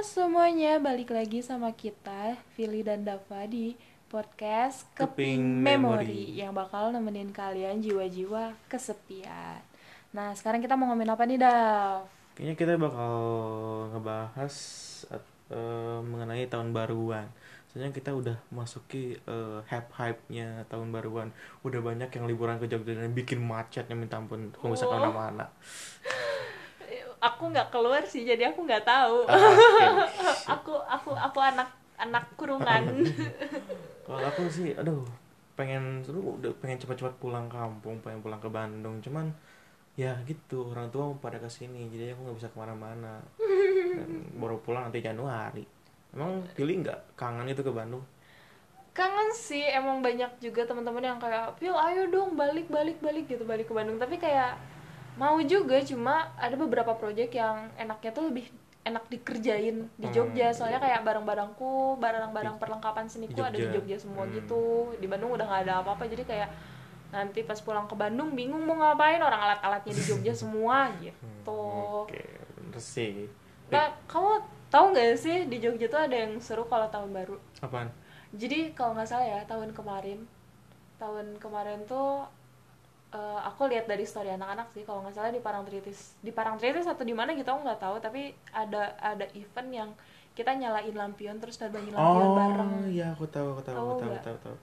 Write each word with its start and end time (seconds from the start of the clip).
semuanya, 0.00 0.80
balik 0.80 1.12
lagi 1.12 1.44
sama 1.44 1.76
kita, 1.76 2.32
Vili 2.56 2.80
dan 2.80 3.04
Dava 3.04 3.44
di 3.44 3.76
podcast 4.08 4.88
Keping 4.96 5.60
Keping 5.60 5.60
Memory 5.60 6.40
yang 6.40 6.56
bakal 6.56 6.88
nemenin 6.88 7.28
kalian 7.36 7.84
jiwa-jiwa 7.84 8.56
kesepian. 8.72 9.60
Nah, 10.16 10.32
sekarang 10.32 10.64
kita 10.64 10.72
mau 10.72 10.88
ngomongin 10.88 11.12
apa 11.12 11.28
nih, 11.28 11.36
Dav? 11.36 12.08
Kayaknya 12.32 12.54
kita 12.56 12.72
bakal 12.80 13.14
ngebahas 13.92 14.54
eh, 15.52 16.00
mengenai 16.00 16.48
tahun 16.48 16.72
baruan. 16.72 17.28
Soalnya 17.68 17.92
kita 17.92 18.16
udah 18.16 18.40
masuki 18.48 19.20
eh, 19.20 19.58
hype-hype-nya 19.68 20.64
tahun 20.72 20.96
baruan. 20.96 21.28
Udah 21.60 21.84
banyak 21.84 22.08
yang 22.08 22.24
liburan 22.24 22.56
ke 22.56 22.72
Jogja 22.72 22.96
dan 22.96 23.12
bikin 23.12 23.44
macetnya 23.44 23.92
minta 23.92 24.16
ampun. 24.16 24.48
Bisa 24.48 24.88
Oh. 24.88 24.90
ke 24.90 24.96
mana-mana. 24.96 25.44
Aku 27.20 27.52
nggak 27.52 27.68
keluar 27.68 28.00
sih, 28.08 28.24
jadi 28.24 28.48
aku 28.48 28.64
nggak 28.64 28.88
tahu. 28.88 29.28
Ah, 29.28 29.36
oke. 29.36 29.84
aku 30.56 30.72
aku 30.88 31.10
aku 31.12 31.38
anak 31.44 31.68
anak 32.00 32.24
kurungan. 32.40 33.04
Kalau 34.08 34.24
aku 34.24 34.48
sih, 34.48 34.72
aduh, 34.72 35.04
pengen 35.52 36.00
seru, 36.00 36.40
udah 36.40 36.48
pengen 36.64 36.80
cepat-cepat 36.80 37.14
pulang 37.20 37.46
kampung, 37.52 38.00
pengen 38.00 38.24
pulang 38.24 38.40
ke 38.40 38.48
Bandung. 38.48 38.98
Cuman 39.04 39.28
ya 40.00 40.16
gitu, 40.24 40.72
orang 40.72 40.88
tua 40.88 41.12
pada 41.20 41.36
ke 41.36 41.46
sini, 41.52 41.92
jadi 41.92 42.16
aku 42.16 42.24
nggak 42.24 42.38
bisa 42.40 42.48
ke 42.48 42.56
mana-mana. 42.56 43.20
Baru 44.40 44.56
pulang 44.64 44.88
nanti 44.88 45.04
Januari. 45.04 45.62
Emang 46.16 46.42
pilih 46.56 46.82
nggak 46.82 47.20
kangen 47.20 47.52
itu 47.52 47.60
ke 47.60 47.70
Bandung? 47.70 48.02
Kangen 48.90 49.30
sih, 49.30 49.62
emang 49.70 50.02
banyak 50.02 50.42
juga 50.42 50.66
teman-teman 50.66 51.04
yang 51.04 51.20
kayak, 51.22 51.54
"Pil, 51.60 51.76
ayo 51.76 52.10
dong 52.10 52.34
balik 52.34 52.66
balik 52.66 52.98
balik 52.98 53.30
gitu, 53.30 53.46
balik 53.46 53.70
ke 53.70 53.74
Bandung." 53.76 54.00
Tapi 54.00 54.18
kayak 54.18 54.58
mau 55.20 55.36
juga, 55.44 55.76
cuma 55.84 56.32
ada 56.40 56.56
beberapa 56.56 56.96
proyek 56.96 57.36
yang 57.36 57.68
enaknya 57.76 58.10
tuh 58.10 58.32
lebih 58.32 58.48
enak 58.80 59.04
dikerjain 59.06 59.92
di 59.92 60.06
Hmm, 60.08 60.14
Jogja. 60.16 60.56
Soalnya 60.56 60.80
iya. 60.80 60.86
kayak 60.88 61.00
barang-barangku, 61.04 62.00
barang-barang 62.00 62.56
perlengkapan 62.56 63.04
seniku 63.04 63.44
ada 63.44 63.52
di 63.52 63.68
Jogja. 63.68 64.00
Semua 64.00 64.24
Hmm. 64.24 64.32
gitu. 64.32 64.62
Di 64.96 65.04
Bandung 65.04 65.36
udah 65.36 65.44
nggak 65.44 65.62
ada 65.68 65.74
apa-apa, 65.84 66.08
jadi 66.08 66.24
kayak 66.24 66.48
nanti 67.10 67.42
pas 67.42 67.58
pulang 67.60 67.84
ke 67.84 67.92
Bandung 67.92 68.32
bingung 68.32 68.62
mau 68.64 68.78
ngapain 68.78 69.20
orang 69.20 69.42
alat-alatnya 69.42 69.92
di 69.92 70.04
Jogja 70.08 70.32
semua 70.42 70.88
gitu. 70.96 71.60
Oke, 72.08 72.24
bener 72.56 72.80
sih. 72.80 73.28
Nah, 73.68 73.92
kamu 74.08 74.40
tahu 74.72 74.84
nggak 74.96 75.14
sih 75.14 75.44
di 75.44 75.60
Jogja 75.60 75.86
tuh 75.86 76.00
ada 76.00 76.16
yang 76.16 76.40
seru 76.40 76.64
kalau 76.64 76.88
tahun 76.88 77.12
baru? 77.12 77.36
Apaan? 77.60 77.92
Jadi 78.32 78.72
kalau 78.72 78.96
nggak 78.96 79.10
salah 79.10 79.26
ya 79.26 79.40
tahun 79.44 79.74
kemarin, 79.74 80.24
tahun 80.96 81.36
kemarin 81.36 81.82
tuh 81.84 82.24
eh, 83.10 83.40
aku 83.42 83.66
lihat 83.66 83.86
dari 83.86 84.02
story 84.02 84.30
anak-anak 84.30 84.70
sih 84.70 84.82
kalau 84.82 85.02
nggak 85.02 85.14
salah 85.14 85.30
di 85.30 85.38
Parangtritis, 85.38 86.14
di 86.18 86.30
Parangtritis 86.30 86.86
atau 86.86 87.02
di 87.02 87.12
mana 87.12 87.34
gitu 87.34 87.46
aku 87.46 87.62
nggak 87.62 87.80
tahu, 87.80 87.96
tapi 87.98 88.30
ada 88.50 88.94
ada 88.98 89.26
event 89.34 89.70
yang 89.70 89.90
kita 90.30 90.54
nyalain 90.54 90.94
lampion 90.94 91.36
terus 91.38 91.58
terbangin 91.58 91.90
lampion 91.90 92.22
Oh, 92.22 92.34
bareng. 92.38 92.72
iya 92.86 93.10
aku 93.10 93.26
tahu, 93.26 93.58
aku 93.58 93.62
tahu, 93.66 93.74
Tahu 93.76 93.88
aku 93.90 93.94
tahu, 94.00 94.14
tahu, 94.22 94.36
tahu. 94.46 94.56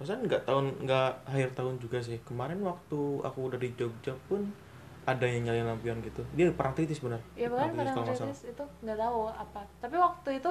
Maksudnya 0.00 0.20
nggak 0.26 0.42
tahun, 0.48 0.64
nggak 0.88 1.10
akhir 1.28 1.48
tahun 1.52 1.74
juga 1.76 1.98
sih. 2.00 2.16
Kemarin 2.24 2.64
waktu 2.64 3.00
aku 3.20 3.38
udah 3.52 3.58
di 3.60 3.68
Jogja 3.76 4.16
pun 4.32 4.48
ada 5.04 5.28
yang 5.28 5.44
nyalain 5.44 5.68
lampion 5.68 6.00
gitu. 6.00 6.24
Dia 6.32 6.48
perang 6.56 6.72
titis 6.72 7.04
benar. 7.04 7.20
Ya 7.36 7.48
Di 7.48 7.52
bahkan 7.52 7.76
Parangtritis 7.76 8.48
itu 8.48 8.64
nggak 8.80 8.96
tahu 8.96 9.28
apa. 9.28 9.60
Tapi 9.76 9.96
waktu 10.00 10.30
itu 10.40 10.50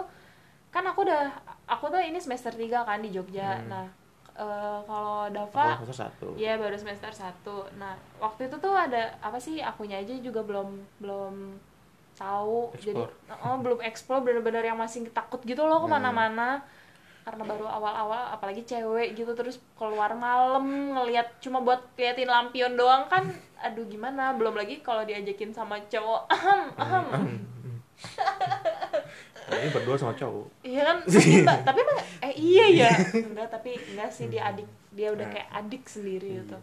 kan 0.69 0.85
aku 0.85 1.01
udah 1.01 1.33
aku 1.65 1.89
tuh 1.89 1.97
ini 1.97 2.21
semester 2.21 2.53
3 2.53 2.85
kan 2.85 3.01
di 3.01 3.09
Jogja. 3.09 3.57
Hmm. 3.57 3.73
Nah, 3.73 3.85
eh, 4.39 4.79
kalau 4.83 5.27
Aku 5.27 5.33
Dava 5.35 5.65
semester 5.75 5.97
satu. 5.99 6.27
Iya 6.33 6.55
baru 6.55 6.73
semester 6.73 7.11
1 7.11 7.75
Nah 7.75 7.93
waktu 8.17 8.47
itu 8.47 8.55
tuh 8.55 8.71
ada 8.71 9.13
apa 9.19 9.35
sih 9.35 9.59
akunya 9.59 9.99
aja 9.99 10.15
juga 10.17 10.39
belum 10.41 10.69
belum 10.97 11.59
tahu 12.15 12.75
jadi 12.75 12.99
Explore. 12.99 13.39
oh 13.41 13.55
belum 13.57 13.79
explore 13.81 14.21
bener-bener 14.21 14.63
yang 14.65 14.75
masih 14.75 15.07
takut 15.09 15.39
gitu 15.41 15.63
loh 15.63 15.79
Hmm. 15.79 15.87
ke 15.87 15.93
mana-mana 15.93 16.49
karena 17.19 17.43
baru 17.45 17.63
awal-awal 17.63 18.33
apalagi 18.33 18.65
cewek 18.65 19.13
gitu 19.13 19.31
terus 19.31 19.55
keluar 19.75 20.11
malam 20.13 20.65
ngelihat 20.91 21.37
cuma 21.39 21.61
buat 21.61 21.79
liatin 21.93 22.25
lampion 22.25 22.73
doang 22.73 23.05
kan 23.05 23.23
aduh 23.55 23.85
gimana 23.85 24.33
belum 24.33 24.51
lagi 24.53 24.81
kalau 24.81 25.05
diajakin 25.05 25.53
sama 25.53 25.77
cowok 25.85 26.25
ahem 26.27 26.61
ahem 26.75 27.05
Nah, 29.41 29.57
ini 29.57 29.69
berdua 29.71 29.95
sama 29.95 30.13
cowok. 30.13 30.45
iya 30.61 30.81
kan 30.83 30.97
tapi, 31.01 31.41
Mbak, 31.41 31.59
tapi 31.63 31.77
emang 31.79 31.97
eh 32.21 32.33
iya 32.35 32.65
ya 32.69 32.91
enggak 33.19 33.49
tapi 33.49 33.71
enggak 33.75 34.09
sih 34.09 34.25
dia 34.27 34.45
adik 34.45 34.63
dia 34.91 35.09
udah 35.09 35.25
Nah. 35.25 35.33
kayak 35.33 35.49
adik 35.55 35.83
sendiri 35.85 36.29
gitu 36.37 36.57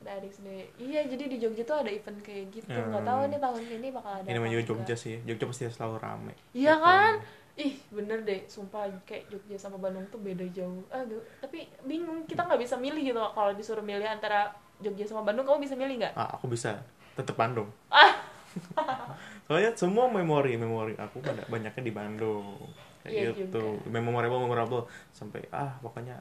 udah 0.00 0.12
adik 0.14 0.32
sendiri 0.32 0.64
iya 0.78 1.04
jadi 1.04 1.24
di 1.26 1.36
Jogja 1.36 1.62
tuh 1.62 1.76
ada 1.78 1.90
event 1.90 2.16
kayak 2.18 2.48
gitu 2.50 2.64
Hmm. 2.66 2.88
nggak 2.88 3.04
tahu 3.04 3.20
nih 3.26 3.38
tahun 3.38 3.60
ini 3.74 3.88
bakal 3.90 4.12
ada 4.14 4.24
Ini 4.24 4.34
namanya 4.34 4.52
juga 4.54 4.64
Jogja 4.70 4.94
sih. 4.94 5.16
Jogja 5.22 5.44
pasti 5.44 5.62
selalu 5.66 5.96
rame. 5.98 6.32
iya 6.50 6.72
Gitu. 6.72 6.82
kan 6.82 7.12
ih 7.58 7.74
bener 7.90 8.18
deh 8.22 8.40
sumpah 8.46 8.86
kayak 9.02 9.28
Jogja 9.28 9.56
sama 9.58 9.76
Bandung 9.76 10.06
tuh 10.06 10.16
beda 10.18 10.46
jauh 10.48 10.80
ah 10.88 11.04
tapi 11.38 11.66
bingung 11.82 12.24
kita 12.24 12.40
nggak 12.40 12.56
bisa 12.58 12.78
milih 12.78 13.02
gitu 13.04 13.20
kalau 13.28 13.52
disuruh 13.52 13.82
milih 13.82 14.06
antara 14.06 14.48
Jogja 14.78 15.04
sama 15.04 15.20
Bandung 15.22 15.44
kamu 15.44 15.60
bisa 15.60 15.74
milih 15.74 16.00
nggak 16.00 16.14
Ah, 16.14 16.32
aku 16.32 16.48
bisa 16.48 16.80
tetap 17.12 17.34
Bandung. 17.34 17.68
ah 17.88 18.16
Soalnya 19.48 19.72
semua 19.72 20.12
memori 20.12 20.60
memori 20.60 20.92
aku 21.00 21.24
pada 21.24 21.40
banyaknya 21.48 21.80
di 21.80 21.92
Bandung. 21.92 22.68
Iya 23.08 23.32
Kayak 23.32 23.48
gitu. 23.48 23.80
juga. 23.80 23.88
Memorable 23.96 24.44
memorable 24.44 24.82
sampai 25.16 25.48
ah 25.48 25.80
pokoknya 25.80 26.20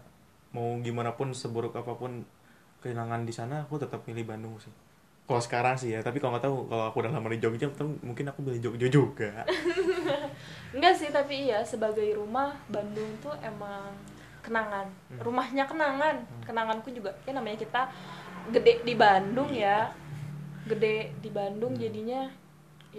mau 0.55 0.79
gimana 0.79 1.11
pun 1.11 1.35
seburuk 1.35 1.75
apa 1.75 1.91
pun 1.99 2.23
kehilangan 2.79 3.27
di 3.27 3.33
sana 3.35 3.67
aku 3.67 3.75
tetap 3.83 4.07
milih 4.07 4.23
Bandung 4.23 4.55
sih. 4.63 4.71
Kalau 5.27 5.43
sekarang 5.43 5.75
sih 5.75 5.91
ya, 5.91 5.99
tapi 5.99 6.23
kalau 6.23 6.39
nggak 6.39 6.45
tahu 6.47 6.71
kalau 6.71 6.87
aku 6.87 7.03
udah 7.03 7.11
lama 7.11 7.27
di 7.35 7.43
Jogja, 7.43 7.67
mungkin 7.99 8.31
aku 8.31 8.39
milih 8.47 8.63
Jogja 8.63 8.87
juga. 8.87 9.43
Enggak 10.75 10.95
sih, 10.95 11.11
tapi 11.11 11.51
iya 11.51 11.59
sebagai 11.67 12.07
rumah 12.15 12.55
Bandung 12.71 13.11
tuh 13.19 13.35
emang 13.43 13.91
kenangan. 14.39 14.87
Hmm. 14.87 15.19
Rumahnya 15.19 15.67
kenangan. 15.67 16.23
Kenanganku 16.47 16.95
juga. 16.95 17.11
Ya 17.27 17.35
namanya 17.35 17.59
kita 17.59 17.91
gede 18.55 18.87
di 18.87 18.95
Bandung 18.95 19.51
ya. 19.51 19.91
Gede 20.63 21.11
di 21.19 21.27
Bandung 21.27 21.75
jadinya 21.75 22.31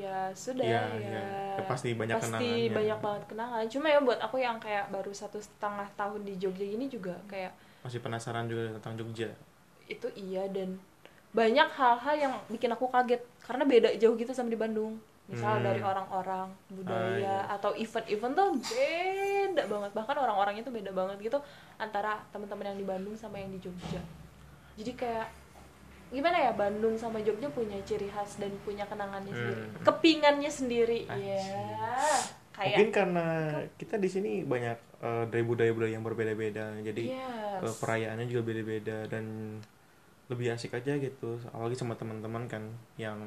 ya 0.01 0.31
sudah 0.33 0.63
Iya, 0.63 0.83
ya. 0.85 0.97
iya. 0.97 1.23
Ya, 1.55 1.63
pasti 1.65 1.89
banyak 1.93 2.17
pasti 2.17 2.31
kenangannya. 2.31 2.71
banyak 2.71 2.99
banget 2.99 3.23
kenangan. 3.27 3.65
Cuma 3.69 3.87
ya 3.87 3.99
buat 3.99 4.19
aku 4.19 4.37
yang 4.37 4.57
kayak 4.57 4.89
baru 4.89 5.11
satu 5.11 5.37
setengah 5.37 5.89
tahun 5.93 6.21
di 6.23 6.35
Jogja 6.37 6.65
ini 6.65 6.87
juga 6.87 7.19
kayak 7.27 7.51
Masih 7.81 7.99
penasaran 7.99 8.47
juga 8.47 8.75
tentang 8.75 8.95
Jogja. 8.97 9.31
itu 9.87 10.05
iya 10.15 10.45
dan 10.47 10.77
banyak 11.31 11.65
hal-hal 11.71 12.15
yang 12.15 12.33
bikin 12.47 12.69
aku 12.69 12.87
kaget 12.87 13.19
karena 13.41 13.65
beda 13.65 13.89
jauh 13.97 14.15
gitu 14.15 14.31
sama 14.31 14.47
di 14.47 14.57
Bandung 14.57 15.01
misal 15.25 15.57
Hmm. 15.57 15.63
dari 15.63 15.81
orang-orang 15.81 16.45
budaya 16.69 17.05
Ah, 17.05 17.17
iya. 17.17 17.37
atau 17.51 17.73
event-event 17.75 18.33
tuh 18.33 18.49
beda 18.59 19.63
banget 19.63 19.91
bahkan 19.93 20.17
orang-orangnya 20.19 20.61
tuh 20.63 20.73
beda 20.73 20.89
banget 20.91 21.17
gitu 21.23 21.39
antara 21.77 22.21
teman-teman 22.29 22.65
yang 22.67 22.79
di 22.79 22.87
Bandung 22.87 23.13
sama 23.13 23.37
yang 23.37 23.49
di 23.49 23.61
Jogja 23.61 24.01
jadi 24.75 24.93
kayak 24.95 25.27
gimana 26.09 26.37
ya 26.41 26.53
Bandung 26.57 26.97
sama 26.97 27.21
Jogja 27.21 27.49
punya 27.53 27.77
ciri 27.85 28.09
khas 28.09 28.41
dan 28.41 28.53
punya 28.65 28.85
kenangannya 28.89 29.33
sendiri 29.37 29.65
Hmm. 29.69 29.85
kepingannya 29.85 30.51
sendiri 30.51 31.01
Anjing. 31.05 31.29
ya 31.29 32.09
kayak 32.57 32.77
Mungkin 32.81 32.89
karena 32.91 33.27
kita 33.79 33.97
di 34.01 34.09
sini 34.11 34.31
banyak 34.43 34.79
eh, 34.99 35.25
dari 35.31 35.45
budaya-budaya 35.47 35.93
yang 35.95 36.03
berbeda-beda, 36.03 36.75
jadi 36.83 37.05
yes. 37.15 37.63
eh, 37.63 37.75
perayaannya 37.79 38.27
juga 38.27 38.43
beda-beda 38.51 39.07
dan 39.07 39.25
lebih 40.33 40.47
asik 40.55 40.77
aja 40.79 40.93
gitu. 41.01 41.41
Apalagi 41.55 41.77
sama 41.79 41.95
teman-teman 42.01 42.45
kan 42.53 42.65
yang 43.01 43.19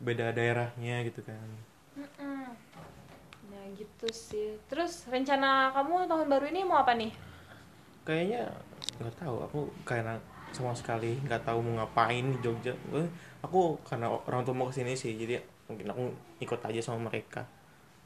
beda 0.00 0.32
daerahnya 0.36 1.02
gitu 1.08 1.20
kan. 1.26 1.48
Mm-mm. 1.96 2.44
Nah 3.50 3.64
gitu 3.78 4.06
sih. 4.10 4.48
Terus 4.70 4.92
rencana 5.12 5.74
kamu 5.74 5.94
tahun 6.10 6.26
baru 6.32 6.46
ini 6.52 6.60
mau 6.68 6.78
apa 6.82 6.92
nih? 7.00 7.12
Kayaknya 8.06 8.42
nggak 9.00 9.14
tahu, 9.20 9.36
aku 9.46 9.58
karena 9.88 10.14
sama 10.50 10.72
sekali 10.72 11.18
nggak 11.20 11.42
tahu 11.42 11.58
mau 11.60 11.82
ngapain 11.82 12.24
di 12.24 12.38
Jogja. 12.40 12.74
Eh, 12.92 13.08
Aku 13.40 13.80
karena 13.80 14.06
orang 14.06 14.44
tua 14.44 14.52
mau 14.52 14.68
ke 14.68 14.76
sini 14.76 14.92
sih, 14.92 15.16
jadi 15.16 15.40
mungkin 15.64 15.88
aku 15.88 16.02
ikut 16.38 16.60
aja 16.60 16.80
sama 16.82 17.08
mereka 17.08 17.40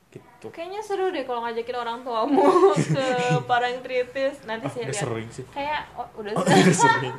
gitu. 0.08 0.46
Kayaknya 0.48 0.78
seru 0.78 1.10
deh 1.10 1.26
kalau 1.26 1.42
ngajakin 1.42 1.74
orang 1.74 1.98
tuamu 2.06 2.46
ke 2.94 3.06
Parangtritis. 3.50 4.46
Nanti 4.46 4.66
Ah, 4.66 4.70
saya 4.70 4.82
udah 4.84 4.94
lihat. 4.94 5.02
sering 5.02 5.28
sih. 5.28 5.44
Kayak 5.50 5.90
oh, 5.92 6.06
udah 6.16 6.32
Oh, 6.32 6.42
udah 6.44 6.70
sering. 6.70 7.14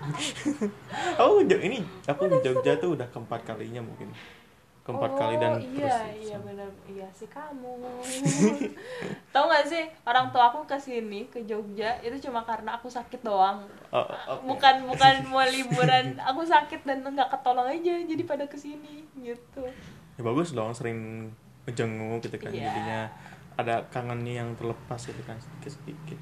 aku 1.19 1.33
Jo- 1.43 1.59
ini 1.59 1.77
aku 2.05 2.23
di 2.25 2.37
Jogja 2.39 2.73
tuh 2.77 2.95
udah 2.95 3.07
keempat 3.09 3.43
kalinya 3.43 3.83
mungkin. 3.83 4.15
Keempat 4.85 5.17
kali 5.17 5.41
dan 5.41 5.57
iya, 5.57 5.89
terus. 5.89 6.29
iya 6.29 6.37
benar. 6.37 6.69
Iya 6.85 7.07
sih 7.09 7.25
kamu. 7.25 7.73
Tahu 9.33 9.45
gak 9.49 9.65
sih 9.65 9.81
orang 10.05 10.29
tua 10.29 10.53
aku 10.53 10.61
ke 10.69 10.77
sini 10.77 11.25
ke 11.25 11.41
Jogja 11.49 11.97
itu 12.05 12.29
cuma 12.29 12.45
karena 12.45 12.77
aku 12.77 12.85
sakit 12.85 13.25
doang. 13.25 13.65
Oh, 13.89 14.05
oke. 14.05 14.45
Bukan 14.45 14.85
bukan 14.85 15.13
mau 15.33 15.41
liburan. 15.41 16.21
Aku 16.21 16.45
sakit 16.45 16.85
dan 16.85 17.01
nggak 17.01 17.33
ketolong 17.33 17.65
aja 17.65 17.97
jadi 17.97 18.23
pada 18.29 18.45
ke 18.45 18.61
sini 18.61 19.01
gitu. 19.25 19.65
Ya 20.15 20.21
bagus 20.21 20.53
dong 20.53 20.69
sering 20.77 21.33
ngejenguk 21.65 22.21
gitu 22.29 22.37
kan. 22.37 22.53
Iya. 22.53 22.69
Jadinya 22.69 23.01
ada 23.57 23.81
kangennya 23.89 24.45
yang 24.45 24.49
terlepas 24.53 25.01
gitu 25.01 25.21
kan 25.25 25.41
sedikit 25.41 25.81
sedikit. 25.81 26.19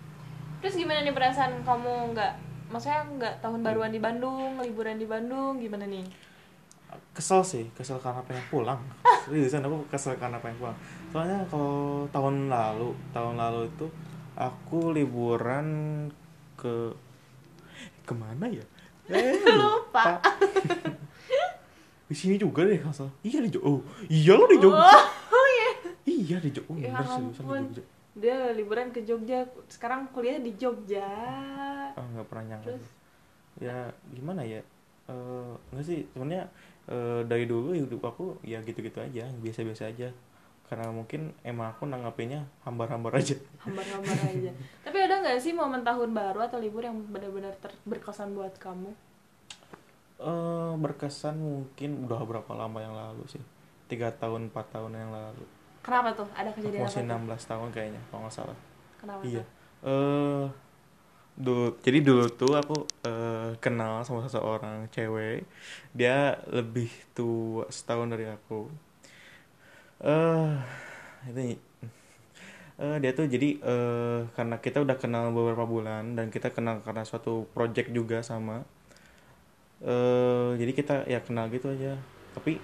Terus 0.63 0.79
gimana 0.79 1.03
nih 1.03 1.11
perasaan 1.11 1.67
kamu 1.67 2.15
nggak, 2.15 2.33
maksudnya 2.71 3.03
nggak 3.19 3.33
tahun 3.43 3.59
baruan 3.59 3.91
di 3.91 3.99
Bandung, 3.99 4.55
liburan 4.63 4.95
di 4.95 5.03
Bandung, 5.03 5.59
gimana 5.59 5.83
nih? 5.83 6.07
Kesel 7.13 7.41
sih 7.41 7.65
kesel 7.71 8.01
karena 8.01 8.19
pengen 8.25 8.41
pulang 8.49 8.81
seriusan 9.23 9.63
aku 9.63 9.85
kesel 9.87 10.17
karena 10.17 10.37
pengen 10.37 10.57
pulang 10.59 10.77
soalnya 11.09 11.39
kalau 11.47 12.03
tahun 12.09 12.49
lalu 12.49 12.89
tahun 13.13 13.37
lalu 13.37 13.69
itu 13.69 13.87
aku 14.33 14.91
liburan 14.91 15.67
ke 16.57 16.89
ke 18.03 18.13
mana 18.13 18.49
ya 18.49 18.65
eh 19.07 19.37
Lupa. 19.61 20.17
di 22.09 22.15
sini 22.17 22.35
juga 22.35 22.65
deh 22.65 22.77
asal 22.83 23.09
iya 23.21 23.39
di 23.39 23.49
Jogja 23.49 23.65
oh 23.65 23.79
iya 24.05 24.33
lo 24.33 24.45
di 24.45 24.57
Jogja 24.59 24.99
Oh 25.33 25.47
iya. 25.49 25.69
iya 26.05 26.37
di 26.37 26.49
Jogja 26.49 26.69
oh, 26.69 26.77
Ya 26.77 26.91
bener 26.93 27.07
seriusan 27.07 27.43
di. 27.43 27.53
Jogja 27.73 27.83
Dia 28.13 28.53
liburan 28.53 28.93
ke 28.93 29.01
Jogja. 29.01 29.41
Sekarang 29.65 30.05
kuliah 30.13 30.37
di 30.37 30.53
Jogja. 30.53 31.01
ah 31.93 32.05
nggak 32.13 32.29
pernah 32.29 32.45
nyangka 32.47 32.69
Terus? 32.69 32.85
ya 33.57 33.77
gimana 34.09 34.41
ya 34.41 34.61
eh 35.03 35.51
nggak 35.69 35.81
sih 35.83 36.05
sebenarnya 36.09 36.45
eh, 36.85 37.21
dari 37.23 37.45
dulu 37.45 37.71
hidup 37.71 38.01
aku 38.03 38.37
ya 38.41 38.59
gitu-gitu 38.59 38.97
aja 38.97 39.27
biasa-biasa 39.37 39.87
aja 39.87 40.09
karena 40.63 40.89
mungkin 40.89 41.35
emang 41.43 41.69
aku 41.69 41.85
nanggapinnya 41.85 42.43
hambar-hambar 42.63 43.13
aja 43.13 43.35
Hambar-hambar 43.61 44.15
aja. 44.25 44.49
Tapi 44.87 44.97
ada 44.97 45.21
nggak 45.21 45.37
sih 45.37 45.51
momen 45.51 45.83
tahun 45.83 46.11
baru 46.11 46.39
atau 46.41 46.57
libur 46.57 46.81
yang 46.81 46.97
benar-benar 47.07 47.53
berkesan 47.83 48.33
buat 48.33 48.55
kamu? 48.57 48.89
eh 50.15 50.73
berkesan 50.79 51.35
mungkin 51.35 52.07
udah 52.07 52.23
berapa 52.23 52.51
lama 52.53 52.79
yang 52.79 52.95
lalu 52.95 53.27
sih 53.27 53.43
tiga 53.85 54.07
tahun 54.09 54.47
empat 54.49 54.71
tahun 54.71 54.95
yang 54.95 55.11
lalu 55.11 55.43
Kenapa 55.83 56.15
tuh? 56.15 56.23
Ada 56.31 56.47
aku 56.47 56.63
kejadian 56.63 56.87
masih 56.87 57.03
apa? 57.03 57.11
tuh? 57.11 57.27
16 57.43 57.51
tahun 57.51 57.67
kayaknya 57.75 58.01
kalau 58.07 58.21
nggak 58.23 58.33
salah 58.33 58.57
Kenapa 58.95 59.21
iya 59.21 59.43
tuh? 59.43 59.47
eh 59.83 60.45
dulu 61.33 61.77
jadi 61.81 61.99
dulu 62.05 62.25
tuh 62.29 62.53
aku 62.61 62.75
eh, 63.05 63.57
kenal 63.63 64.05
sama 64.05 64.25
seseorang 64.25 64.87
cewek. 64.93 65.45
Dia 65.97 66.37
lebih 66.49 66.89
tua 67.17 67.65
setahun 67.69 68.07
dari 68.13 68.25
aku. 68.29 68.69
Eh 70.03 70.51
itu 71.29 71.57
eh 72.81 72.97
dia 73.01 73.11
tuh 73.13 73.25
jadi 73.29 73.49
eh 73.61 74.19
karena 74.33 74.55
kita 74.57 74.81
udah 74.81 74.97
kenal 74.97 75.29
beberapa 75.29 75.63
bulan 75.69 76.17
dan 76.17 76.33
kita 76.33 76.49
kenal 76.49 76.81
karena 76.81 77.05
suatu 77.05 77.45
project 77.53 77.93
juga 77.93 78.25
sama 78.25 78.65
eh 79.83 80.49
jadi 80.59 80.71
kita 80.79 80.95
ya 81.13 81.19
kenal 81.21 81.45
gitu 81.51 81.67
aja. 81.75 81.99
Tapi 82.35 82.57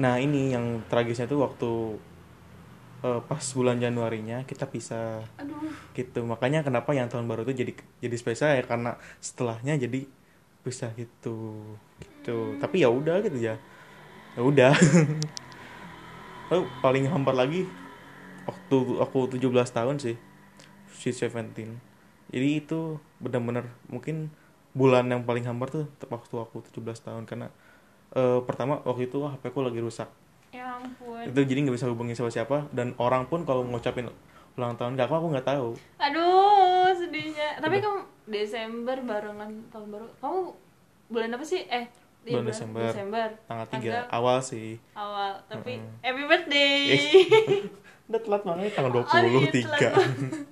nah 0.00 0.16
ini 0.16 0.54
yang 0.54 0.80
tragisnya 0.88 1.28
tuh 1.28 1.44
waktu 1.44 1.70
eh, 3.00 3.20
pas 3.24 3.44
bulan 3.56 3.76
Januarinya 3.80 4.44
kita 4.44 4.68
pisah. 4.68 5.24
Aduh. 5.40 5.72
gitu. 5.96 6.20
Makanya 6.24 6.64
kenapa 6.66 6.92
yang 6.92 7.08
tahun 7.10 7.26
baru 7.26 7.44
itu 7.48 7.64
jadi 7.64 7.72
jadi 8.04 8.16
spesial 8.16 8.50
ya 8.56 8.64
karena 8.64 8.96
setelahnya 9.18 9.76
jadi 9.80 10.06
bisa 10.60 10.92
gitu. 10.96 11.60
Gitu. 12.00 12.60
Tapi 12.60 12.76
ya 12.84 12.88
udah 12.92 13.24
gitu 13.24 13.38
ya. 13.40 13.56
Ya 14.36 14.40
udah. 14.42 14.72
Lalu 16.52 16.62
paling 16.84 17.04
hampar 17.08 17.34
lagi 17.34 17.66
waktu 18.44 18.76
aku 19.00 19.18
17 19.32 19.50
tahun 19.72 19.96
sih 20.00 20.16
si 20.92 21.10
Seventeen. 21.16 21.80
Jadi 22.30 22.62
itu 22.62 23.00
benar-benar 23.18 23.66
mungkin 23.90 24.30
bulan 24.70 25.10
yang 25.10 25.26
paling 25.26 25.42
hampar 25.48 25.72
tuh 25.72 25.90
waktu 26.06 26.34
aku 26.38 26.62
17 26.70 27.06
tahun 27.10 27.26
karena 27.26 27.50
eh, 28.14 28.38
pertama 28.46 28.78
waktu 28.86 29.10
itu 29.10 29.18
HP 29.18 29.50
aku 29.50 29.60
lagi 29.66 29.82
rusak 29.82 30.06
Ya 30.50 30.66
ampun. 30.74 31.22
itu 31.22 31.40
jadi 31.40 31.58
nggak 31.60 31.76
bisa 31.76 31.86
hubungin 31.86 32.12
siapa 32.12 32.28
siapa 32.28 32.56
dan 32.70 32.90
orang 32.96 33.24
pun 33.24 33.42
kalau 33.42 33.62
ngucapin 33.62 34.10
ulang 34.52 34.74
tahun 34.74 34.92
gak 34.92 35.06
aku 35.06 35.14
aku 35.16 35.28
nggak 35.30 35.46
tahu 35.46 35.68
Aduh, 35.96 36.90
sedihnya. 36.92 37.54
Tapi 37.56 37.78
kamu 37.78 37.98
Desember 38.26 38.96
barengan 39.00 39.46
tahun 39.68 39.86
baru. 39.88 40.06
Kamu 40.16 40.38
bulan 41.08 41.30
apa 41.30 41.44
sih? 41.44 41.62
Eh, 41.64 41.86
di 42.20 42.34
Bulan 42.34 42.46
Desember. 42.46 42.82
Desember. 42.84 43.28
tanggal 43.46 43.66
3 43.66 43.72
Tanggal 43.72 44.02
awal 44.10 44.38
sih 44.40 44.74
awal. 44.92 45.38
Tapi 45.46 45.78
Mm-mm. 45.78 46.02
happy 46.02 46.22
birthday. 46.24 46.78
Eh, 46.90 47.62
udah 48.10 48.20
telat 48.20 48.42
banget 48.42 48.74
tanggal 48.74 48.92
23 48.92 49.06
Oh, 49.06 49.22
iya, 49.22 49.50
telat 49.54 49.94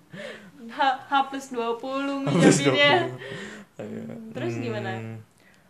H, 0.68 0.78
H 0.78 1.12
plus 1.26 1.46
20 1.50 1.58
Habis 2.24 2.58
ngucapinnya. 2.60 2.92
20. 3.74 3.80
Ayo. 3.80 4.02
Terus 4.30 4.52
gimana? 4.56 4.90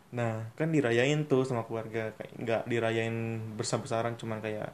Nah, 0.09 0.49
kan 0.57 0.73
dirayain 0.73 1.29
tuh 1.29 1.45
sama 1.45 1.69
keluarga, 1.69 2.17
kayak 2.17 2.33
nggak 2.41 2.63
dirayain 2.65 3.17
besar-besaran, 3.61 4.17
cuman 4.17 4.41
kayak 4.41 4.73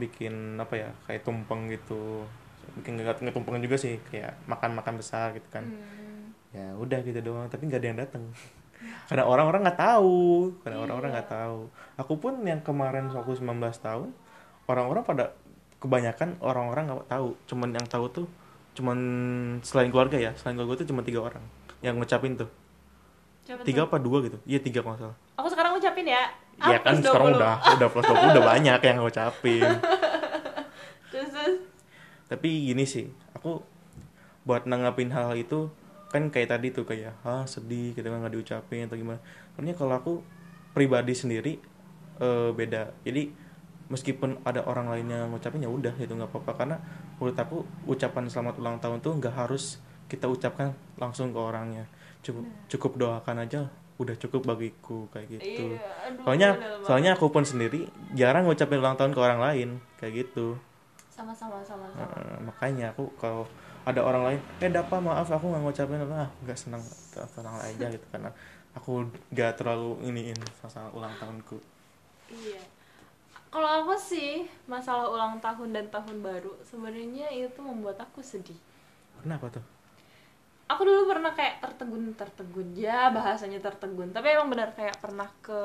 bikin 0.00 0.58
apa 0.58 0.74
ya, 0.74 0.90
kayak 1.06 1.22
tumpeng 1.22 1.70
gitu. 1.70 2.26
Bikin 2.82 2.98
nggak 2.98 3.30
tumpeng 3.30 3.62
juga 3.62 3.78
sih, 3.78 4.02
kayak 4.10 4.34
makan-makan 4.50 4.98
besar 4.98 5.30
gitu 5.38 5.46
kan. 5.54 5.62
Hmm. 5.62 6.34
Ya 6.50 6.74
udah 6.74 6.98
gitu 7.06 7.22
doang, 7.22 7.46
tapi 7.46 7.70
nggak 7.70 7.78
ada 7.78 7.88
yang 7.88 8.00
datang. 8.02 8.24
Karena 9.08 9.22
orang-orang 9.22 9.62
nggak 9.62 9.78
tahu, 9.78 10.50
karena 10.66 10.82
Iya. 10.82 10.84
orang-orang 10.90 11.10
nggak 11.14 11.30
tahu. 11.30 11.58
Aku 12.02 12.14
pun 12.18 12.42
yang 12.42 12.58
kemarin 12.66 13.06
waktu 13.14 13.38
19 13.38 13.78
tahun, 13.78 14.10
orang-orang 14.66 15.06
pada 15.06 15.24
kebanyakan 15.78 16.42
orang-orang 16.42 16.90
nggak 16.90 17.06
tahu, 17.06 17.38
cuman 17.46 17.70
yang 17.70 17.86
tahu 17.86 18.06
tuh 18.10 18.26
cuman 18.72 18.98
selain 19.62 19.92
keluarga 19.92 20.16
ya, 20.18 20.32
selain 20.34 20.56
keluarga 20.58 20.82
tuh 20.82 20.88
cuma 20.90 21.04
tiga 21.04 21.20
orang 21.22 21.44
yang 21.84 21.98
ngucapin 21.98 22.34
tuh 22.40 22.48
Tiga 23.42 23.82
tuh. 23.82 23.88
apa 23.88 23.96
dua 23.98 24.18
gitu 24.22 24.38
iya 24.44 24.58
tiga 24.58 24.80
kalau 24.80 24.96
salah 24.96 25.16
Aku 25.34 25.48
sekarang 25.50 25.74
ngucapin 25.74 26.06
ya. 26.06 26.30
Iya 26.62 26.78
kan 26.78 26.94
plus 26.94 27.04
sekarang 27.04 27.34
20. 27.34 27.38
udah 27.40 27.54
udah 27.74 27.88
plus 27.90 28.06
20 28.06 28.32
udah 28.32 28.44
banyak 28.46 28.80
yang 28.80 28.96
ngucapin 28.98 29.70
Terus, 31.12 31.28
terus. 31.28 31.56
tapi 32.26 32.48
gini 32.64 32.84
sih 32.84 33.04
aku 33.32 33.60
buat 34.42 34.64
nanggapin 34.64 35.10
hal 35.10 35.34
itu 35.34 35.68
kan 36.08 36.28
kayak 36.28 36.48
tadi 36.50 36.70
tuh 36.70 36.84
kayak 36.84 37.12
ah 37.22 37.44
sedih 37.44 37.92
gitu 37.92 38.04
kan 38.04 38.20
nggak 38.20 38.32
diucapin 38.32 38.86
atau 38.86 38.96
gimana 38.96 39.18
soalnya 39.52 39.74
kalau 39.74 39.94
aku 39.94 40.12
pribadi 40.72 41.12
sendiri 41.12 41.52
eh, 42.18 42.50
beda 42.50 42.94
jadi 43.02 43.28
meskipun 43.88 44.40
ada 44.42 44.64
orang 44.64 44.88
lainnya 44.88 45.28
ngucapin 45.28 45.60
ya 45.60 45.68
udah 45.68 45.92
itu 45.96 46.08
nggak 46.08 46.30
apa-apa 46.30 46.52
karena 46.56 46.76
menurut 47.16 47.36
aku 47.36 47.56
ucapan 47.84 48.24
selamat 48.28 48.54
ulang 48.56 48.76
tahun 48.78 49.00
tuh 49.00 49.12
nggak 49.18 49.34
harus 49.36 49.80
kita 50.08 50.28
ucapkan 50.28 50.72
langsung 50.96 51.32
ke 51.32 51.40
orangnya 51.40 51.84
cukup 52.22 52.46
cukup 52.70 52.92
doakan 52.98 53.42
aja 53.42 53.66
udah 54.00 54.16
cukup 54.18 54.42
bagiku 54.54 55.06
kayak 55.14 55.38
gitu. 55.38 55.78
Iya, 55.78 55.90
aduh, 56.10 56.22
soalnya 56.26 56.48
soalnya 56.82 57.10
aku 57.14 57.30
pun 57.30 57.44
sendiri 57.46 57.86
jarang 58.16 58.48
ngucapin 58.48 58.82
ulang 58.82 58.98
tahun 58.98 59.14
ke 59.14 59.20
orang 59.20 59.40
lain 59.42 59.68
kayak 60.00 60.26
gitu. 60.26 60.58
Sama-sama 61.12 61.62
sama-sama. 61.62 62.02
Nah, 62.02 62.50
makanya 62.50 62.90
aku 62.96 63.12
kalau 63.20 63.46
ada 63.82 64.00
orang 64.02 64.22
lain 64.32 64.40
eh 64.62 64.70
dapa 64.70 64.98
maaf 64.98 65.28
aku 65.30 65.44
nggak 65.50 65.62
ngucapin. 65.62 66.02
Ah 66.10 66.30
nggak 66.42 66.58
senang 66.58 66.82
tenang 67.12 67.56
aja 67.62 67.86
gitu 67.90 68.06
karena 68.10 68.30
aku 68.74 69.06
nggak 69.30 69.52
terlalu 69.60 70.00
iniin 70.02 70.38
masalah 70.64 70.90
ulang 70.96 71.14
tahunku. 71.20 71.60
Iya. 72.32 72.62
Kalau 73.52 73.84
aku 73.84 73.94
sih 74.00 74.48
masalah 74.64 75.12
ulang 75.12 75.36
tahun 75.36 75.76
dan 75.76 75.86
tahun 75.92 76.24
baru 76.24 76.56
sebenarnya 76.64 77.28
itu 77.28 77.60
membuat 77.60 78.00
aku 78.00 78.24
sedih. 78.24 78.56
kenapa 79.22 79.46
tuh 79.52 79.64
Aku 80.72 80.82
dulu 80.82 81.04
pernah 81.10 81.32
kayak 81.32 81.60
tertegun 81.60 82.16
tertegun 82.16 82.68
ya 82.72 83.12
bahasanya 83.12 83.60
tertegun 83.60 84.08
tapi 84.10 84.32
emang 84.32 84.48
benar 84.48 84.72
kayak 84.72 84.96
pernah 84.98 85.28
ke 85.44 85.60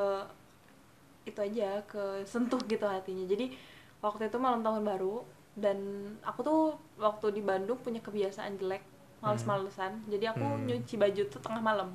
itu 1.27 1.39
aja 1.43 1.83
ke 1.87 2.23
sentuh 2.23 2.59
gitu 2.65 2.83
hatinya. 2.87 3.27
Jadi 3.27 3.51
waktu 3.99 4.31
itu 4.31 4.37
malam 4.39 4.63
tahun 4.63 4.83
baru 4.83 5.23
dan 5.57 5.77
aku 6.23 6.39
tuh 6.43 6.61
waktu 6.95 7.33
di 7.33 7.41
Bandung 7.43 7.79
punya 7.81 7.99
kebiasaan 7.99 8.55
jelek 8.57 8.83
males-malesan. 9.19 10.05
Jadi 10.07 10.25
aku 10.29 10.45
Hmm. 10.45 10.63
nyuci 10.65 10.95
baju 10.95 11.21
tuh 11.27 11.39
tengah 11.41 11.61
malam. 11.61 11.89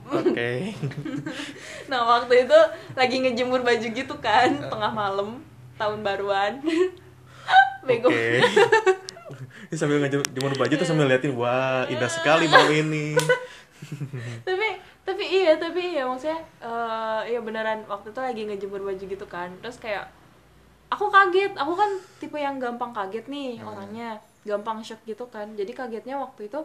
oke 0.00 0.50
Nah 1.90 2.00
waktu 2.08 2.48
itu 2.48 2.58
lagi 2.96 3.16
ngejemur 3.20 3.60
baju 3.60 3.86
gitu 3.90 4.14
kan 4.22 4.48
tengah 4.70 4.92
malam 4.92 5.42
tahun 5.76 6.00
baruan. 6.00 6.62
Bego. 7.86 8.08
oke 8.08 8.40
Sambil 9.78 10.00
ngejemur 10.00 10.52
baju 10.54 10.74
tuh 10.74 10.84
sambil 10.84 11.06
liatin 11.06 11.32
wah 11.32 11.86
indah 11.86 12.08
sekali 12.08 12.46
malam 12.46 12.70
ini. 12.82 13.14
Tapi 14.48 14.68
tapi 15.00 15.24
iya 15.24 15.56
tapi 15.56 15.96
iya 15.96 16.04
maksudnya 16.04 16.36
eh 16.60 17.20
iya 17.26 17.40
beneran 17.40 17.82
waktu 17.86 18.12
itu 18.12 18.20
lagi 18.20 18.42
ngejemur 18.44 18.80
baju 18.80 19.00
gitu 19.00 19.26
kan 19.26 19.48
terus 19.58 19.80
kayak 19.80 20.06
aku 20.86 21.08
kaget 21.08 21.56
aku 21.56 21.72
kan 21.72 21.90
tipe 22.20 22.36
yang 22.36 22.60
gampang 22.60 22.92
kaget 22.92 23.24
nih 23.26 23.56
Hmm. 23.58 23.72
orangnya 23.72 24.08
gampang 24.42 24.84
shock 24.84 25.00
gitu 25.02 25.24
kan 25.26 25.56
jadi 25.56 25.72
kagetnya 25.72 26.14
waktu 26.14 26.46
itu 26.46 26.60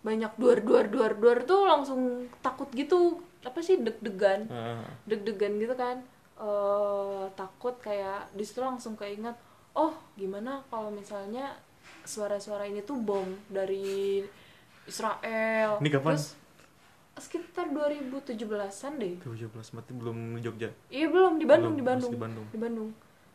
banyak 0.00 0.30
duar 0.36 0.62
duar 0.62 0.86
duar 0.86 1.12
duar 1.14 1.38
tuh 1.42 1.66
langsung 1.66 2.00
takut 2.38 2.70
gitu 2.70 3.18
apa 3.42 3.58
sih 3.58 3.78
deg-degan 3.78 4.46
Ah, 4.48 4.86
deg-degan 5.04 5.58
gitu 5.58 5.74
kan 5.74 5.98
eh 6.38 7.24
takut 7.34 7.74
kayak 7.76 8.30
di 8.32 8.42
situ 8.42 8.62
langsung 8.62 8.94
keinget 8.94 9.34
oh 9.74 9.90
gimana 10.14 10.62
kalau 10.66 10.88
misalnya 10.88 11.58
suara-suara 12.04 12.64
ini 12.64 12.80
tuh 12.80 12.96
bom 12.96 13.22
dari 13.46 14.22
Israel. 14.84 15.78
Ini 15.78 15.90
kapan? 15.90 16.14
Terus, 16.14 16.34
sekitar 17.14 17.68
2017-an 17.68 18.92
deh. 18.96 19.14
17 19.18 19.48
berarti 19.48 19.92
belum 19.92 20.16
di 20.34 20.40
Jogja? 20.40 20.68
Iya 20.88 21.06
belum 21.06 21.36
di 21.36 21.44
Bandung 21.44 21.74
Belum, 21.74 21.78
di 21.78 21.84
Bandung. 21.84 22.10
di 22.10 22.18
Bandung. 22.18 22.46
di 22.48 22.58
Bandung. 22.58 22.88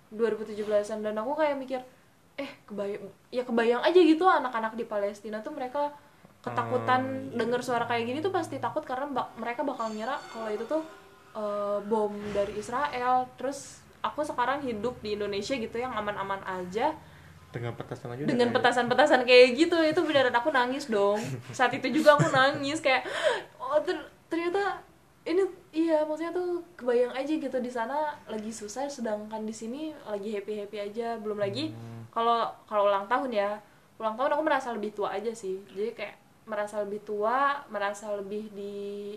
2017-an 0.09 0.99
dan 1.01 1.15
aku 1.15 1.35
kayak 1.35 1.55
mikir 1.57 1.81
eh 2.37 2.51
kebayang 2.63 3.01
ya 3.27 3.43
kebayang 3.43 3.81
aja 3.81 3.97
gitu 3.97 4.23
anak-anak 4.23 4.73
di 4.73 4.85
Palestina 4.85 5.41
tuh 5.41 5.51
mereka 5.51 5.89
ketakutan 6.39 7.01
Ah, 7.01 7.17
iya. 7.25 7.33
dengar 7.35 7.59
suara 7.59 7.83
kayak 7.83 8.05
gini 8.05 8.19
tuh 8.21 8.29
pasti 8.29 8.55
takut 8.55 8.81
karena 8.81 9.09
bak- 9.09 9.35
mereka 9.35 9.61
bakal 9.61 9.89
ngira 9.89 10.15
kalau 10.31 10.47
itu 10.47 10.63
tuh 10.63 10.83
eh, 11.33 11.79
bom 11.83 12.13
dari 12.31 12.55
Israel. 12.55 13.27
Terus 13.35 13.77
aku 13.99 14.21
sekarang 14.21 14.61
hidup 14.61 14.97
di 14.97 15.13
Indonesia 15.13 15.53
gitu 15.53 15.75
yang 15.75 15.91
aman-aman 15.91 16.39
aja 16.45 16.93
dengan 17.47 17.73
petasan 17.73 18.11
aja 18.11 18.21
dengan 18.21 18.37
kayak- 18.43 18.55
petasan-petasan 18.55 19.21
kayak 19.23 19.47
gitu 19.55 19.77
itu 19.81 20.01
beneran 20.01 20.31
aku 20.31 20.49
nangis 20.49 20.85
dong. 20.87 21.17
Saat 21.49 21.71
itu 21.73 21.87
juga 21.91 22.13
aku 22.13 22.27
nangis 22.29 22.77
kayak 22.77 23.07
oh 23.57 23.79
ter- 23.79 24.07
ternyata 24.27 24.83
ini 25.23 25.43
iya 25.71 26.03
maksudnya 26.03 26.31
tuh 26.31 26.59
kebayang 26.75 27.11
aja 27.11 27.33
gitu 27.33 27.57
di 27.57 27.67
sana 27.67 27.95
lagi 28.25 28.47
susah 28.49 28.87
sedangkan 28.87 29.43
di 29.43 29.51
sini 29.51 29.81
lagi 30.03 30.31
happy 30.31 30.53
happy 30.61 30.77
aja. 30.81 31.15
Belum 31.17 31.37
lagi 31.37 31.71
Hmm. 31.71 32.07
kalau 32.09 32.47
kalau 32.65 32.87
ulang 32.87 33.05
tahun 33.05 33.31
ya 33.31 33.59
ulang 33.97 34.13
tahun 34.13 34.31
aku 34.33 34.43
merasa 34.43 34.71
lebih 34.71 34.91
tua 34.93 35.11
aja 35.11 35.31
sih. 35.31 35.59
Jadi 35.69 35.91
kayak 35.93 36.15
merasa 36.43 36.79
lebih 36.79 36.99
tua 37.01 37.59
merasa 37.67 38.11
lebih 38.13 38.47
di 38.51 39.15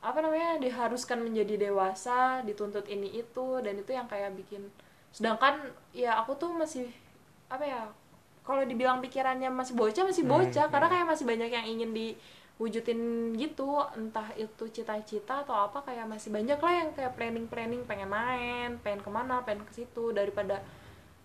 apa 0.00 0.18
namanya 0.18 0.58
diharuskan 0.58 1.20
menjadi 1.20 1.56
dewasa 1.62 2.42
dituntut 2.42 2.84
ini 2.86 3.12
itu 3.14 3.46
dan 3.60 3.76
itu 3.76 3.90
yang 3.90 4.04
kayak 4.04 4.34
bikin 4.34 4.66
sedangkan 5.08 5.62
ya 5.92 6.16
aku 6.16 6.34
tuh 6.34 6.50
masih 6.50 6.88
apa 7.52 7.64
ya 7.68 7.82
kalau 8.42 8.62
dibilang 8.66 8.98
pikirannya 8.98 9.48
masih 9.54 9.78
bocah 9.78 10.02
masih 10.02 10.26
bocah. 10.26 10.66
Hmm, 10.66 10.72
karena 10.74 10.86
hmm. 10.90 10.94
kayak 10.98 11.06
masih 11.14 11.24
banyak 11.26 11.50
yang 11.50 11.66
ingin 11.66 11.90
diwujudin 11.94 13.00
gitu. 13.38 13.78
Entah 13.94 14.34
itu 14.34 14.64
cita-cita 14.66 15.46
atau 15.46 15.54
apa 15.54 15.86
kayak 15.86 16.10
masih 16.10 16.34
banyak 16.34 16.58
lah 16.58 16.72
yang 16.74 16.90
kayak 16.90 17.14
planning 17.14 17.46
planning 17.46 17.86
pengen 17.86 18.10
main 18.10 18.82
pengen 18.82 19.00
ke 19.00 19.10
mana 19.14 19.46
pengen 19.46 19.62
ke 19.62 19.72
situ. 19.78 20.10
Daripada 20.10 20.58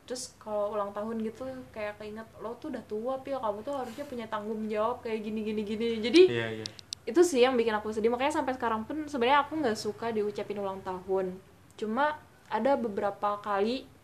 terus 0.06 0.38
kalau 0.40 0.78
ulang 0.78 0.94
tahun 0.94 1.20
gitu 1.26 1.44
kayak 1.74 2.00
keinget 2.00 2.30
lo 2.38 2.54
tuh 2.62 2.70
udah 2.70 2.84
tua 2.86 3.18
pil. 3.26 3.42
Kamu 3.42 3.66
tuh 3.66 3.74
harusnya 3.74 4.06
punya 4.06 4.26
tanggung 4.30 4.70
jawab 4.70 5.02
kayak 5.02 5.26
gini 5.26 5.42
gini 5.42 5.62
gini. 5.66 5.88
Jadi 5.98 6.22
iya 6.30 6.48
iya. 6.62 6.66
itu 7.02 7.22
sih 7.26 7.42
yang 7.42 7.58
bikin 7.58 7.74
aku 7.74 7.90
sedih. 7.90 8.14
Makanya 8.14 8.46
sampai 8.46 8.54
sekarang 8.54 8.86
pun 8.86 9.10
sebenarnya 9.10 9.42
aku 9.42 9.58
nggak 9.58 9.78
suka 9.78 10.14
diucapin 10.14 10.62
ulang 10.62 10.86
tahun. 10.86 11.34
Cuma 11.82 12.22
ada 12.46 12.78
beberapa 12.78 13.42
kali 13.42 13.97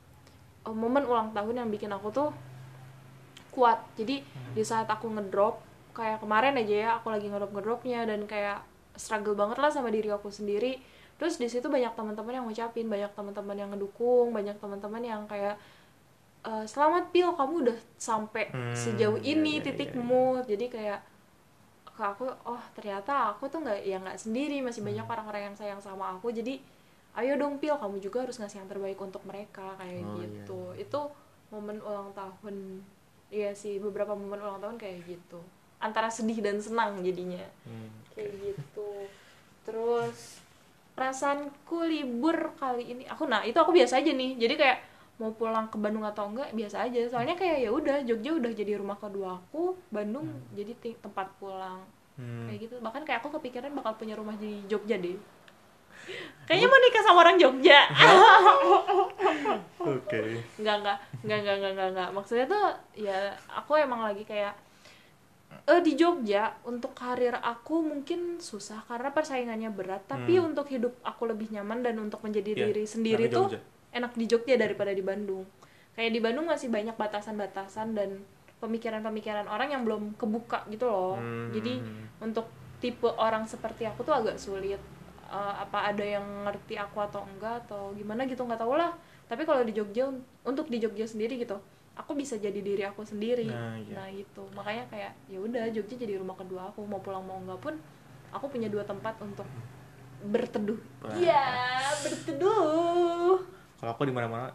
eh, 0.68 0.76
momen 0.76 1.04
ulang 1.06 1.30
tahun 1.36 1.56
yang 1.66 1.70
bikin 1.72 1.92
aku 1.92 2.10
tuh 2.12 2.30
kuat. 3.54 3.80
Jadi 4.00 4.26
di 4.54 4.64
saat 4.66 4.90
aku 4.90 5.10
ngedrop 5.14 5.62
kayak 5.94 6.22
kemarin 6.26 6.58
aja 6.58 6.76
ya 6.76 6.90
aku 6.98 7.14
lagi 7.14 7.30
ngedrop 7.30 7.54
ngedropnya 7.54 8.02
dan 8.10 8.26
kayak 8.26 8.66
struggle 8.98 9.38
banget 9.38 9.58
lah 9.62 9.70
sama 9.70 9.90
diri 9.94 10.10
aku 10.10 10.30
sendiri. 10.34 10.82
Terus 11.22 11.38
di 11.38 11.48
situ 11.48 11.70
banyak 11.70 11.94
teman-teman 11.94 12.34
yang 12.34 12.46
ngucapin 12.50 12.90
banyak 12.90 13.12
teman-teman 13.14 13.56
yang 13.58 13.70
ngedukung 13.72 14.34
banyak 14.34 14.58
teman-teman 14.58 15.04
yang 15.06 15.22
kayak 15.30 15.56
"Eh, 16.44 16.66
selamat 16.68 17.14
pil 17.16 17.32
kamu 17.40 17.54
udah 17.70 17.78
sampai 17.96 18.52
Hmm, 18.52 18.76
sejauh 18.76 19.16
iya, 19.22 19.40
ini 19.40 19.60
iya, 19.60 19.62
iya, 19.62 19.66
titikmu 19.66 20.44
jadi 20.44 20.66
kayak 20.68 21.00
ke 21.94 22.02
aku 22.02 22.26
oh 22.50 22.62
ternyata 22.74 23.32
aku 23.32 23.46
tuh 23.54 23.62
nggak 23.64 23.80
ya 23.86 23.98
nggak 24.02 24.18
sendiri 24.18 24.60
masih 24.66 24.82
banyak 24.82 25.06
Hmm. 25.06 25.14
orang-orang 25.14 25.42
yang 25.54 25.56
sayang 25.56 25.82
sama 25.82 26.18
aku. 26.18 26.34
Jadi 26.34 26.60
ayo 27.14 27.34
dong 27.36 27.58
pil 27.58 27.74
kamu 27.74 27.98
juga 28.00 28.22
harus 28.22 28.36
ngasih 28.36 28.58
yang 28.58 28.68
terbaik 28.68 28.98
untuk 28.98 29.22
mereka 29.24 29.78
kayak 29.78 30.02
Oh, 30.02 30.18
iya, 30.18 30.26
gitu. 30.26 30.62
itu 30.76 31.00
momen 31.50 31.78
ulang 31.80 32.10
tahun 32.12 32.82
iya 33.30 33.54
sih 33.54 33.78
beberapa 33.78 34.14
momen 34.14 34.38
ulang 34.38 34.58
tahun 34.58 34.76
kayak 34.76 35.06
gitu. 35.06 35.38
Antara 35.78 36.08
sedih 36.08 36.40
dan 36.40 36.58
senang 36.58 37.02
jadinya. 37.02 37.44
Hmm, 37.64 37.90
kayak 38.12 38.34
gitu. 38.34 38.90
Terus 39.64 40.42
perasaanku 40.94 41.78
libur 41.84 42.54
kali 42.56 42.84
ini 42.88 43.04
aku 43.06 43.26
nah 43.26 43.42
itu 43.42 43.58
aku 43.58 43.70
biasa 43.70 44.00
aja 44.00 44.10
nih. 44.10 44.38
Jadi 44.38 44.54
kayak 44.56 44.80
mau 45.16 45.30
pulang 45.30 45.70
ke 45.70 45.78
Bandung 45.78 46.02
atau 46.04 46.26
enggak 46.26 46.50
biasa 46.52 46.82
aja. 46.84 46.98
Soalnya 47.08 47.34
kayak 47.34 47.62
ya 47.62 47.70
udah 47.70 48.02
Jogja 48.02 48.32
udah 48.34 48.52
jadi 48.52 48.78
rumah 48.78 48.98
kedua 48.98 49.38
aku 49.38 49.78
Bandung 49.88 50.26
jadi 50.52 50.74
ti- 50.76 50.98
tempat 50.98 51.30
pulang. 51.38 51.82
Hmm. 52.14 52.46
kayak 52.46 52.60
gitu. 52.64 52.76
Bahkan 52.78 53.02
kayak 53.04 53.22
aku 53.22 53.34
kepikiran 53.34 53.74
bakal 53.74 53.98
punya 53.98 54.14
rumah 54.14 54.34
di 54.34 54.62
Jogja 54.66 54.98
deh 54.98 55.18
kayaknya 56.44 56.68
mau 56.68 56.80
nikah 56.80 57.04
sama 57.04 57.20
orang 57.22 57.38
Jogja. 57.38 57.80
Oke. 59.84 60.44
Nggak 60.60 60.76
nggak 60.82 60.98
nggak 61.24 61.40
nggak 61.40 61.56
nggak 61.58 61.72
nggak 61.74 61.90
nggak. 61.96 62.10
Maksudnya 62.12 62.46
tuh 62.48 62.66
ya 62.96 63.18
aku 63.50 63.78
emang 63.78 64.04
lagi 64.04 64.24
kayak 64.24 64.54
eh 65.64 65.80
di 65.80 65.94
Jogja 65.94 66.50
untuk 66.66 66.92
karir 66.92 67.38
aku 67.38 67.86
mungkin 67.86 68.42
susah 68.42 68.84
karena 68.84 69.12
persaingannya 69.12 69.70
berat. 69.70 70.04
Tapi 70.06 70.36
Hmm. 70.36 70.52
untuk 70.52 70.68
hidup 70.68 70.94
aku 71.02 71.30
lebih 71.30 71.52
nyaman 71.52 71.80
dan 71.82 71.96
untuk 72.00 72.20
menjadi 72.20 72.52
Iya, 72.52 72.64
diri 72.70 72.84
sendiri 72.84 73.24
tuh 73.30 73.48
enak 73.92 74.18
di 74.18 74.26
Jogja 74.26 74.58
daripada 74.58 74.92
di 74.92 75.02
Bandung. 75.02 75.46
Kayak 75.94 76.12
di 76.12 76.20
Bandung 76.20 76.50
masih 76.50 76.74
banyak 76.74 76.98
batasan-batasan 76.98 77.94
dan 77.94 78.26
pemikiran-pemikiran 78.58 79.46
orang 79.46 79.76
yang 79.76 79.84
belum 79.84 80.16
kebuka 80.16 80.64
gitu 80.68 80.88
loh. 80.88 81.20
Hmm. 81.20 81.52
jadi 81.52 81.84
untuk 82.24 82.48
tipe 82.80 83.08
orang 83.16 83.44
seperti 83.44 83.84
aku 83.84 84.04
tuh 84.04 84.16
agak 84.16 84.40
sulit 84.40 84.80
Eh, 85.34 85.54
apa 85.66 85.90
ada 85.90 86.06
yang 86.06 86.46
ngerti 86.46 86.78
aku 86.78 87.02
atau 87.02 87.26
enggak 87.26 87.66
atau 87.66 87.90
gimana 87.98 88.22
gitu 88.30 88.46
nggak 88.46 88.62
tahu 88.62 88.78
lah. 88.78 88.94
Tapi 89.26 89.42
kalau 89.50 89.66
di 89.66 89.74
Jogja 89.74 90.06
un- 90.06 90.22
untuk 90.46 90.70
di 90.70 90.78
Jogja 90.78 91.10
sendiri 91.10 91.42
gitu 91.42 91.58
aku 91.94 92.18
bisa 92.18 92.38
jadi 92.38 92.58
diri 92.58 92.86
aku 92.86 93.02
sendiri. 93.02 93.50
Nah, 93.50 93.78
iya. 93.82 93.94
nah 93.98 94.08
gitu. 94.14 94.46
Makanya 94.54 94.86
kayak 94.94 95.12
ya 95.26 95.42
udah 95.42 95.74
Jogja 95.74 95.98
jadi 95.98 96.22
rumah 96.22 96.38
kedua 96.38 96.70
aku. 96.70 96.86
Mau 96.86 97.02
pulang 97.02 97.26
mau 97.26 97.42
enggak 97.42 97.58
pun 97.66 97.74
aku 98.30 98.46
punya 98.46 98.70
dua 98.70 98.86
tempat 98.86 99.18
untuk 99.26 99.46
berteduh. 100.30 100.78
Iya 101.18 101.46
berteduh. 102.06 103.42
Kalau 103.82 103.90
aku 103.90 104.06
di 104.06 104.14
mana 104.14 104.30
mana 104.30 104.48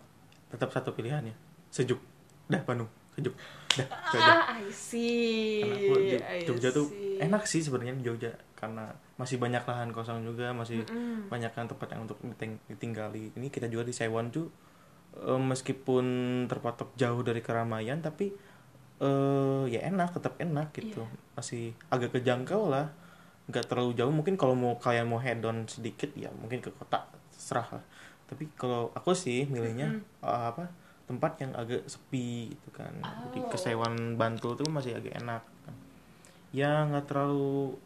tetap 0.55 0.71
satu 0.71 0.95
pilihannya 0.95 1.35
sejuk. 1.75 1.99
Dah 2.47 2.63
Bandung. 2.63 2.87
Sejuk. 3.19 3.35
Dah 3.75 3.87
Jogja 4.15 4.31
ah 4.31 4.63
I 4.63 4.71
see. 4.71 5.67
Karena 5.67 6.23
aku 6.23 6.47
Jogja 6.55 6.71
tuh. 6.71 6.87
Enak 7.21 7.43
sih 7.45 7.61
sebenarnya 7.61 7.95
di 7.95 8.03
Jogja 8.03 8.31
karena 8.55 8.89
masih 9.15 9.37
banyak 9.37 9.63
lahan 9.63 9.91
kosong 9.91 10.23
juga 10.23 10.51
masih 10.51 10.83
Mm-mm. 10.85 11.27
banyak 11.27 11.51
kan 11.51 11.67
tempat 11.67 11.91
yang 11.91 12.03
untuk 12.03 12.19
diting- 12.21 12.63
ditinggali 12.67 13.31
ini 13.33 13.49
kita 13.49 13.67
juga 13.67 13.83
di 13.83 13.93
Saiwan 13.93 14.29
tuh 14.29 14.47
eh, 15.17 15.37
meskipun 15.37 16.05
terpatok 16.45 16.95
jauh 16.95 17.21
dari 17.21 17.39
keramaian 17.39 17.99
tapi 17.99 18.31
eh 18.99 19.63
ya 19.69 19.81
enak 19.85 20.11
tetap 20.13 20.35
enak 20.37 20.71
gitu 20.73 21.01
Iya. 21.01 21.15
masih 21.35 21.65
agak 21.89 22.11
kejangkau 22.13 22.67
lah 22.67 22.91
nggak 23.47 23.65
terlalu 23.65 23.95
jauh 23.95 24.11
mungkin 24.11 24.35
kalau 24.35 24.53
mau 24.53 24.75
kalian 24.77 25.07
mau 25.07 25.17
head 25.17 25.39
on 25.41 25.65
sedikit 25.65 26.11
ya 26.13 26.29
mungkin 26.33 26.59
ke 26.59 26.71
kota 26.73 27.07
serah 27.31 27.69
lah 27.73 27.85
tapi 28.27 28.51
kalau 28.53 28.91
aku 28.93 29.15
sih 29.15 29.47
milihnya 29.47 29.89
eh, 30.21 30.45
apa 30.51 30.67
tempat 31.07 31.41
yang 31.41 31.55
agak 31.55 31.87
sepi 31.87 32.53
gitu 32.53 32.69
kan 32.71 32.93
Oh. 33.33 33.47
ke 33.47 33.57
Saiwan 33.57 33.97
Bantul 34.15 34.53
tuh 34.55 34.69
masih 34.69 34.93
agak 34.93 35.17
enak. 35.17 35.41
Ya 36.51 36.87
nggak 36.89 37.07
terlalu 37.09 37.77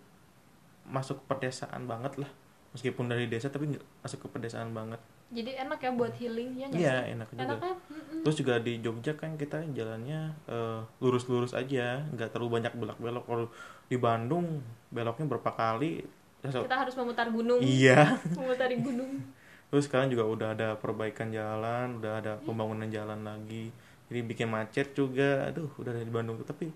masuk 0.86 1.22
ke 1.22 1.24
pedesaan 1.30 1.86
banget 1.86 2.18
lah. 2.22 2.30
Meskipun 2.72 3.06
dari 3.10 3.28
desa 3.28 3.52
tapi 3.52 3.74
nggak 3.76 3.84
masuk 4.02 4.26
ke 4.26 4.28
pedesaan 4.32 4.72
banget. 4.72 4.98
Jadi 5.32 5.56
enak 5.56 5.80
ya 5.80 5.90
buat 5.96 6.12
healing 6.12 6.50
ya 6.60 6.66
nggak 6.68 6.80
iya 6.80 6.96
sih? 7.00 7.12
enak 7.16 7.28
juga. 7.32 7.42
Enak 7.48 7.58
kan? 7.60 7.76
Mm-mm. 7.88 8.20
terus 8.22 8.36
juga 8.36 8.54
di 8.60 8.72
Jogja 8.84 9.12
kan 9.16 9.40
kita 9.40 9.64
jalannya 9.72 10.20
eh, 10.44 10.80
lurus-lurus 11.00 11.56
aja 11.56 12.04
nggak 12.12 12.36
terlalu 12.36 12.60
banyak 12.60 12.72
belok-belok 12.76 13.24
kalau 13.24 13.46
di 13.88 13.96
Bandung 13.96 14.60
beloknya 14.92 15.24
berapa 15.28 15.50
kali? 15.52 16.04
So- 16.52 16.66
kita 16.66 16.76
harus 16.84 16.94
memutar 16.98 17.30
gunung. 17.32 17.60
Iya. 17.62 18.18
Memutari 18.36 18.76
gunung. 18.82 19.24
Terus 19.72 19.88
sekarang 19.88 20.12
juga 20.12 20.28
udah 20.28 20.48
ada 20.52 20.68
perbaikan 20.76 21.32
jalan 21.32 21.96
udah 21.96 22.20
ada 22.20 22.32
pembangunan 22.44 22.88
jalan 22.92 23.24
lagi. 23.24 23.72
Jadi 24.12 24.20
bikin 24.28 24.52
macet 24.52 24.92
juga. 24.92 25.48
Aduh 25.48 25.72
udah 25.80 25.96
ada 25.96 26.04
di 26.04 26.12
Bandung. 26.12 26.36
Tuh 26.44 26.48
tapi 26.52 26.68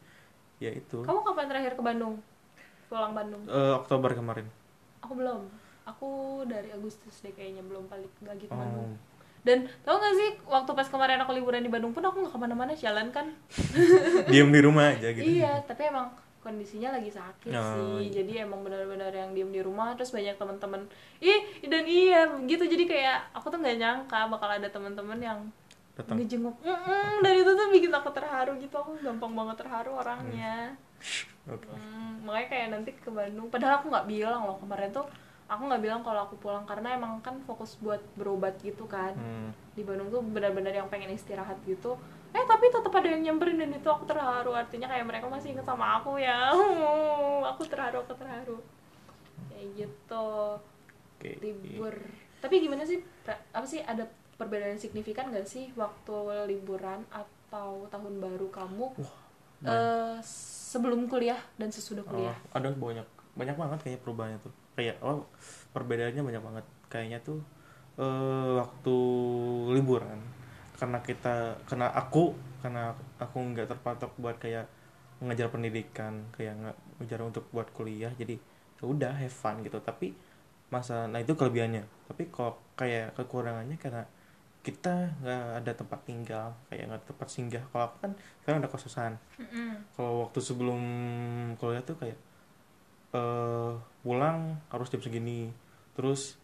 ya 0.58 0.70
itu. 0.72 1.04
Kamu 1.04 1.20
kapan 1.22 1.46
terakhir 1.48 1.72
ke 1.76 1.82
Bandung? 1.82 2.20
Pulang 2.86 3.12
Bandung? 3.12 3.42
Eh, 3.44 3.72
Oktober 3.74 4.10
kemarin. 4.14 4.46
Aku 5.02 5.12
belum. 5.18 5.42
Aku 5.86 6.08
dari 6.46 6.70
Agustus 6.74 7.22
deh 7.22 7.30
kayaknya 7.30 7.62
belum 7.62 7.86
balik 7.86 8.10
lagi 8.24 8.46
ke 8.46 8.54
oh. 8.54 8.58
Bandung. 8.58 8.92
Dan 9.46 9.70
tau 9.86 10.02
gak 10.02 10.14
sih 10.18 10.30
waktu 10.42 10.70
pas 10.74 10.90
kemarin 10.90 11.22
aku 11.22 11.30
liburan 11.30 11.62
di 11.62 11.70
Bandung 11.70 11.94
pun 11.94 12.02
aku 12.02 12.18
nggak 12.18 12.34
ke 12.34 12.40
mana-mana 12.42 12.72
jalan 12.74 13.14
kan? 13.14 13.30
Diem 14.32 14.50
di 14.50 14.60
rumah 14.62 14.90
aja 14.90 15.14
gitu. 15.14 15.22
Iya 15.22 15.62
tapi 15.62 15.86
emang 15.86 16.10
kondisinya 16.42 16.94
lagi 16.94 17.10
sakit 17.10 17.50
Oh, 17.50 17.98
sih. 17.98 18.06
iya. 18.06 18.22
jadi 18.22 18.46
emang 18.46 18.62
benar-benar 18.62 19.10
yang 19.10 19.34
diem 19.34 19.50
di 19.50 19.58
rumah 19.58 19.98
terus 19.98 20.14
banyak 20.14 20.38
teman-teman. 20.38 20.86
Ih 21.18 21.42
dan 21.66 21.82
iya 21.86 22.26
gitu. 22.46 22.66
Jadi 22.66 22.86
kayak 22.86 23.34
aku 23.34 23.50
tuh 23.50 23.58
nggak 23.58 23.78
nyangka 23.78 24.30
bakal 24.30 24.50
ada 24.50 24.66
teman-teman 24.70 25.18
yang 25.18 25.38
datang. 25.96 26.20
Ngejenguk. 26.20 26.56
Mm-mm, 26.60 27.24
dan 27.24 27.32
itu 27.32 27.50
tuh 27.56 27.68
bikin 27.72 27.92
aku 27.92 28.10
terharu 28.12 28.52
gitu. 28.60 28.76
Aku 28.76 28.92
gampang 29.00 29.32
banget 29.32 29.56
terharu 29.64 29.96
orangnya. 29.96 30.76
Oke. 31.48 31.66
Hmm, 31.72 32.20
makanya 32.26 32.46
kayak 32.52 32.68
nanti 32.76 32.90
ke 32.92 33.08
Bandung. 33.08 33.48
Padahal 33.48 33.80
aku 33.80 33.88
nggak 33.88 34.06
bilang 34.06 34.42
loh 34.44 34.56
kemarin 34.60 34.92
tuh 34.92 35.06
aku 35.46 35.62
nggak 35.70 35.82
bilang 35.82 36.02
kalau 36.02 36.26
aku 36.26 36.34
pulang 36.42 36.66
karena 36.66 36.98
emang 36.98 37.22
kan 37.22 37.38
fokus 37.46 37.78
buat 37.80 38.02
berobat 38.18 38.58
gitu 38.60 38.84
kan. 38.84 39.16
Hmm. 39.16 39.50
di 39.76 39.84
Bandung 39.84 40.08
tuh 40.08 40.24
benar-benar 40.24 40.72
yang 40.72 40.88
pengen 40.88 41.12
istirahat 41.12 41.60
gitu. 41.68 42.00
Eh 42.32 42.44
tapi 42.44 42.72
tetap 42.72 42.92
ada 42.92 43.08
yang 43.12 43.22
nyamperin 43.24 43.60
dan 43.60 43.72
itu 43.76 43.88
aku 43.88 44.08
terharu. 44.08 44.52
Artinya 44.56 44.88
kayak 44.88 45.04
mereka 45.04 45.28
masih 45.28 45.52
inget 45.56 45.64
sama 45.68 46.00
aku 46.00 46.20
ya. 46.20 46.52
Aku 47.54 47.62
terharu 47.64 48.02
aku 48.02 48.12
terharu. 48.18 48.58
Kayak 49.52 49.66
gitu. 49.84 50.28
Oke. 51.16 51.30
Libur. 51.40 51.94
Tapi 52.40 52.54
gimana 52.60 52.82
sih 52.84 53.00
apa 53.28 53.64
sih 53.64 53.80
ada 53.80 54.04
perbedaan 54.36 54.76
signifikan 54.76 55.32
gak 55.32 55.48
sih 55.48 55.72
waktu 55.74 56.16
liburan 56.48 57.02
atau 57.08 57.88
tahun 57.88 58.14
baru 58.20 58.48
kamu 58.52 58.86
eh, 59.64 60.16
sebelum 60.70 61.08
kuliah 61.08 61.40
dan 61.56 61.72
sesudah 61.72 62.04
Oh, 62.04 62.10
kuliah? 62.12 62.36
ada 62.52 62.68
banyak 62.70 63.06
banyak 63.36 63.56
banget 63.56 63.78
kayak 63.84 64.00
perubahannya 64.04 64.38
tuh. 64.40 64.52
Kayak 64.76 64.96
oh 65.00 65.24
perbedaannya 65.72 66.22
banyak 66.22 66.42
banget. 66.44 66.64
Kayaknya 66.92 67.18
tuh 67.24 67.40
eh, 67.96 68.50
waktu 68.60 68.96
liburan 69.76 70.20
karena 70.76 71.00
kita 71.00 71.56
karena 71.64 71.88
aku 71.96 72.36
karena 72.60 72.92
aku 73.16 73.36
nggak 73.40 73.72
terpatok 73.72 74.12
buat 74.20 74.36
kayak 74.36 74.68
mengejar 75.24 75.48
pendidikan 75.48 76.28
kayak 76.36 76.52
nggak 76.60 76.76
ngejar 77.00 77.20
untuk 77.24 77.48
buat 77.48 77.68
kuliah 77.72 78.12
jadi 78.20 78.36
ya 78.76 78.84
udah 78.84 79.12
have 79.16 79.32
fun 79.32 79.64
gitu. 79.64 79.80
Tapi 79.80 80.12
masa 80.68 81.08
nah 81.08 81.20
itu 81.22 81.32
kelebihannya. 81.32 81.84
Tapi 82.10 82.28
kok 82.28 82.60
kayak 82.76 83.16
kekurangannya 83.16 83.80
karena 83.80 84.04
kita 84.66 85.14
nggak 85.22 85.62
ada 85.62 85.72
tempat 85.78 86.00
tinggal 86.02 86.50
kayak 86.66 86.90
nggak 86.90 86.98
ada 86.98 87.06
tempat 87.06 87.28
singgah. 87.30 87.64
Kalau 87.70 87.84
aku 87.86 87.96
kan 88.02 88.12
sekarang 88.42 88.58
ada 88.58 88.70
kosan 88.70 89.12
kalau 89.94 90.26
waktu 90.26 90.38
sebelum 90.42 90.80
kuliah 91.62 91.86
tuh 91.86 91.94
kayak 91.94 92.18
eh 93.14 93.72
pulang 94.02 94.58
harus 94.74 94.90
jam 94.90 94.98
segini. 94.98 95.54
Terus 95.94 96.34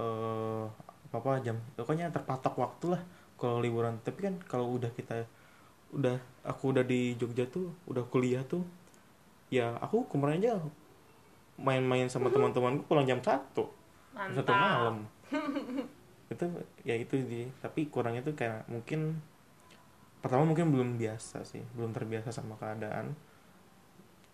eh 0.00 0.64
apa 1.12 1.16
apa 1.20 1.44
jam 1.44 1.60
pokoknya 1.76 2.08
terpatok 2.08 2.56
waktu 2.56 2.96
lah 2.96 3.02
kalau 3.36 3.60
liburan. 3.60 4.00
Tapi 4.00 4.18
kan 4.24 4.34
kalau 4.48 4.80
udah 4.80 4.88
kita 4.96 5.28
udah 5.92 6.16
aku 6.48 6.72
udah 6.72 6.82
di 6.82 7.12
Jogja 7.20 7.44
tuh 7.44 7.70
udah 7.86 8.02
kuliah 8.08 8.42
tuh 8.42 8.64
ya 9.52 9.76
aku 9.78 10.08
kemarin 10.10 10.40
aja 10.42 10.58
main-main 11.54 12.10
sama 12.10 12.32
teman-temanku 12.32 12.88
pulang 12.88 13.04
jam 13.04 13.20
satu. 13.20 13.68
Jam 14.16 14.32
satu 14.32 14.50
malam 14.50 14.96
itu 16.34 16.46
ya 16.82 16.94
itu 16.98 17.14
sih. 17.24 17.46
Tapi 17.62 17.88
kurangnya 17.88 18.26
tuh 18.26 18.34
kayak 18.34 18.66
mungkin 18.66 19.18
pertama 20.24 20.48
mungkin 20.48 20.72
belum 20.72 20.96
biasa 20.96 21.44
sih 21.44 21.60
belum 21.76 21.94
terbiasa 21.94 22.34
sama 22.34 22.58
keadaan. 22.58 23.14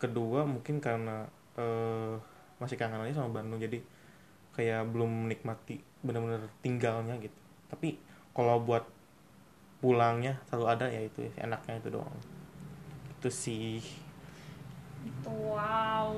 Kedua 0.00 0.48
mungkin 0.48 0.80
karena 0.80 1.28
eh, 1.60 2.14
masih 2.60 2.76
kangen 2.76 3.04
aja 3.04 3.20
sama 3.20 3.40
Bandung 3.40 3.60
jadi 3.60 3.80
kayak 4.56 4.92
belum 4.92 5.28
menikmati 5.28 5.80
benar-benar 6.00 6.48
tinggalnya 6.64 7.16
gitu. 7.20 7.36
Tapi 7.68 8.00
kalau 8.32 8.60
buat 8.62 8.84
pulangnya 9.80 10.36
selalu 10.48 10.66
ada 10.68 10.86
ya 10.88 11.00
itu 11.04 11.24
enaknya 11.40 11.80
itu 11.80 11.88
doang. 11.92 12.18
Itu 13.16 13.28
sih. 13.32 13.80
Gitu, 15.00 15.32
wow. 15.32 16.12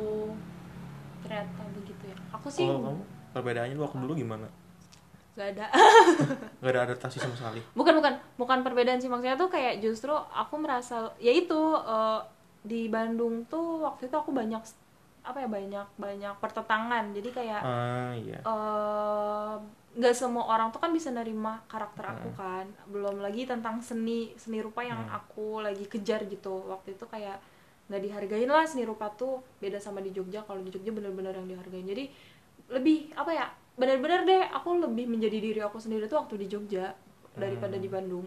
Ternyata 1.23 1.63
begitu 1.71 2.03
ya. 2.11 2.19
Aku 2.35 2.51
sih 2.51 2.67
kalau 2.67 2.83
kamu 2.83 3.03
perbedaannya 3.33 3.77
waktu 3.79 3.99
dulu 4.03 4.13
gimana 4.19 4.47
gak 5.33 5.57
ada. 5.57 5.67
Gak 6.63 6.71
ada 6.71 6.81
adaptasi 6.87 7.17
sama 7.17 7.33
sekali. 7.33 7.61
Bukan 7.73 7.97
bukan. 7.97 8.15
Bukan 8.37 8.59
perbedaan 8.61 9.01
sih. 9.01 9.09
Maksudnya 9.09 9.35
tuh 9.35 9.49
kayak 9.49 9.81
justru 9.81 10.13
aku 10.13 10.61
merasa 10.61 11.09
ya 11.17 11.33
itu 11.33 11.57
eh, 11.75 12.21
di 12.63 12.87
Bandung 12.87 13.49
tuh 13.49 13.81
waktu 13.81 14.07
itu 14.07 14.17
aku 14.17 14.31
banyak 14.31 14.61
apa 15.23 15.39
ya 15.39 15.49
banyak 15.49 15.87
banyak 15.97 16.35
pertentangan. 16.37 17.15
Jadi 17.15 17.29
kayak 17.33 17.61
ah 17.63 18.13
iya. 18.13 18.39
eh, 18.45 19.55
nggak 19.93 20.15
semua 20.17 20.49
orang 20.49 20.73
tuh 20.73 20.81
kan 20.81 20.89
bisa 20.89 21.09
nerima 21.09 21.65
karakter 21.65 22.05
aku 22.13 22.29
kan. 22.37 22.69
Belum 22.89 23.21
lagi 23.21 23.49
tentang 23.49 23.81
seni 23.81 24.37
seni 24.37 24.61
rupa 24.61 24.85
yang 24.85 25.01
Hmm. 25.09 25.17
aku 25.17 25.61
lagi 25.61 25.89
kejar 25.89 26.29
gitu. 26.29 26.69
Waktu 26.69 26.93
itu 26.95 27.05
kayak 27.09 27.41
nggak 27.89 28.03
dihargain 28.05 28.49
lah. 28.49 28.69
Seni 28.69 28.85
rupa 28.85 29.09
tuh 29.13 29.41
beda 29.59 29.81
sama 29.81 30.05
di 30.05 30.13
Jogja. 30.13 30.45
Kalau 30.45 30.61
di 30.61 30.69
Jogja 30.69 30.93
bener-bener 30.93 31.33
yang 31.33 31.49
dihargain. 31.49 31.89
Jadi 31.89 32.05
lebih 32.69 33.13
apa 33.13 33.33
ya 33.33 33.47
benar-benar 33.73 34.21
deh 34.23 34.43
aku 34.49 34.77
lebih 34.79 35.09
menjadi 35.09 35.39
diri 35.39 35.61
aku 35.61 35.77
sendiri 35.77 36.05
tuh 36.05 36.21
waktu 36.21 36.37
di 36.37 36.47
Jogja 36.47 36.93
daripada 37.33 37.75
Hmm. 37.75 37.83
di 37.83 37.89
Bandung. 37.89 38.27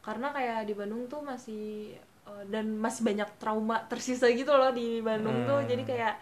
Karena 0.00 0.30
kayak 0.30 0.66
di 0.66 0.74
Bandung 0.74 1.06
tuh 1.06 1.22
masih 1.22 1.94
eh, 2.22 2.44
dan 2.46 2.74
masih 2.76 3.02
banyak 3.02 3.28
trauma 3.36 3.82
tersisa 3.86 4.26
gitu 4.30 4.50
loh 4.50 4.70
di 4.70 4.98
Bandung 5.00 5.42
tuh. 5.44 5.58
Hmm. 5.58 5.68
jadi 5.68 5.82
kayak 5.82 6.14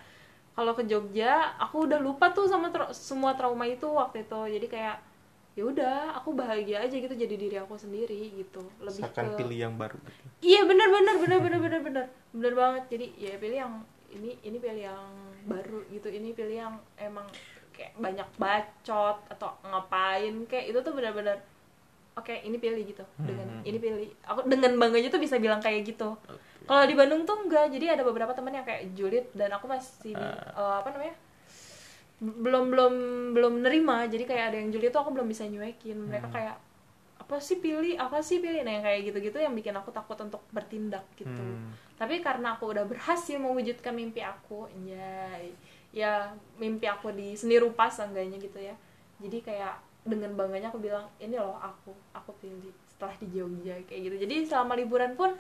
kalau 0.51 0.73
ke 0.73 0.85
Jogja 0.85 1.33
aku 1.57 1.89
udah 1.89 1.97
lupa 1.99 2.29
tuh 2.31 2.45
sama 2.45 2.69
tra- 2.69 2.93
semua 2.93 3.33
trauma 3.33 3.65
itu 3.65 3.87
waktu 3.87 4.23
itu. 4.23 4.41
Jadi 4.51 4.67
kayak 4.67 4.97
ya 5.51 5.67
udah 5.67 6.15
aku 6.15 6.31
bahagia 6.33 6.79
aja 6.79 6.95
gitu 6.95 7.11
jadi 7.11 7.35
diri 7.35 7.57
aku 7.57 7.75
sendiri 7.75 8.33
gitu. 8.35 8.61
Lebih 8.79 9.03
akan 9.05 9.25
ke 9.27 9.39
pilih 9.39 9.59
yang 9.59 9.75
baru 9.75 9.97
gitu. 9.99 10.21
iya 10.43 10.63
bener 10.63 10.89
bener 10.89 11.17
bener 11.19 11.39
bener 11.39 11.59
bener 11.59 11.81
bener. 11.83 12.05
Bener 12.31 12.53
banget. 12.55 12.85
Jadi 12.89 13.07
ya 13.17 13.33
pilih 13.35 13.59
yang 13.59 13.75
ini 14.11 14.37
ini 14.43 14.57
pilih 14.57 14.85
yang 14.85 15.05
baru 15.45 15.81
gitu. 15.89 16.09
Ini 16.09 16.29
pilih 16.31 16.57
yang 16.59 16.75
emang 16.97 17.25
kayak 17.81 17.97
banyak 17.97 18.29
bacot 18.37 19.17
atau 19.27 19.49
ngapain 19.65 20.35
kayak 20.45 20.69
itu 20.69 20.79
tuh 20.79 20.93
bener-bener 20.93 21.41
oke 22.13 22.29
ini 22.29 22.57
pilih 22.57 22.85
gitu 22.85 23.01
dengan 23.17 23.49
Hmm. 23.51 23.65
ini 23.65 23.79
pilih 23.79 23.97
aku 24.23 24.45
dengan 24.45 24.77
bangganya 24.77 25.09
tuh 25.09 25.17
bisa 25.19 25.37
bilang 25.37 25.59
kayak 25.59 25.87
gitu 25.87 26.13
kalau 26.63 26.85
di 26.85 26.93
Bandung 26.93 27.25
tuh 27.25 27.41
enggak 27.41 27.71
jadi 27.71 27.97
ada 27.97 28.03
beberapa 28.03 28.31
teman 28.31 28.53
yang 28.53 28.63
kayak 28.63 28.93
julid 28.93 29.25
dan 29.33 29.49
aku 29.51 29.65
masih 29.65 30.13
Ah. 30.13 30.37
eh, 30.53 30.75
apa 30.79 30.89
namanya 30.91 31.17
belum 32.21 32.69
belum 32.69 32.95
belum 33.33 33.55
nerima 33.65 34.05
jadi 34.05 34.23
kayak 34.23 34.45
ada 34.47 34.57
yang 34.59 34.69
julid 34.69 34.91
tuh 34.91 35.01
aku 35.01 35.11
belum 35.11 35.25
bisa 35.25 35.45
nyuekin 35.47 35.97
mereka 35.99 36.29
Hmm. 36.29 36.37
kayak 36.37 36.57
apa 37.19 37.37
sih 37.39 37.57
pilih 37.57 37.97
apa 37.97 38.21
sih 38.21 38.39
pilih 38.39 38.61
nah 38.61 38.73
yang 38.73 38.83
kayak 38.83 39.01
gitu-gitu 39.07 39.39
yang 39.39 39.55
bikin 39.55 39.73
aku 39.73 39.89
takut 39.89 40.19
untuk 40.19 40.45
bertindak 40.51 41.07
gitu 41.15 41.31
Hmm. 41.33 41.73
tapi 41.95 42.21
karena 42.21 42.53
aku 42.55 42.69
udah 42.69 42.85
berhasil 42.85 43.39
mewujudkan 43.39 43.95
mimpi 43.95 44.21
aku 44.21 44.69
ya 44.83 45.41
ya 45.91 46.31
mimpi 46.59 46.87
aku 46.87 47.11
di 47.11 47.35
seni 47.35 47.59
rupa 47.59 47.91
seenggaknya 47.91 48.39
gitu 48.39 48.59
ya. 48.59 48.75
Jadi 49.21 49.43
kayak 49.43 49.75
dengan 50.07 50.33
bangganya 50.33 50.73
aku 50.73 50.81
bilang 50.81 51.05
ini 51.21 51.37
loh 51.37 51.59
aku 51.61 51.93
aku 52.17 52.33
pilih 52.41 52.73
setelah 52.89 53.15
di 53.21 53.27
Jogja 53.35 53.77
kayak 53.85 54.01
gitu. 54.09 54.17
Jadi 54.25 54.35
selama 54.49 54.79
liburan 54.79 55.13
pun 55.19 55.35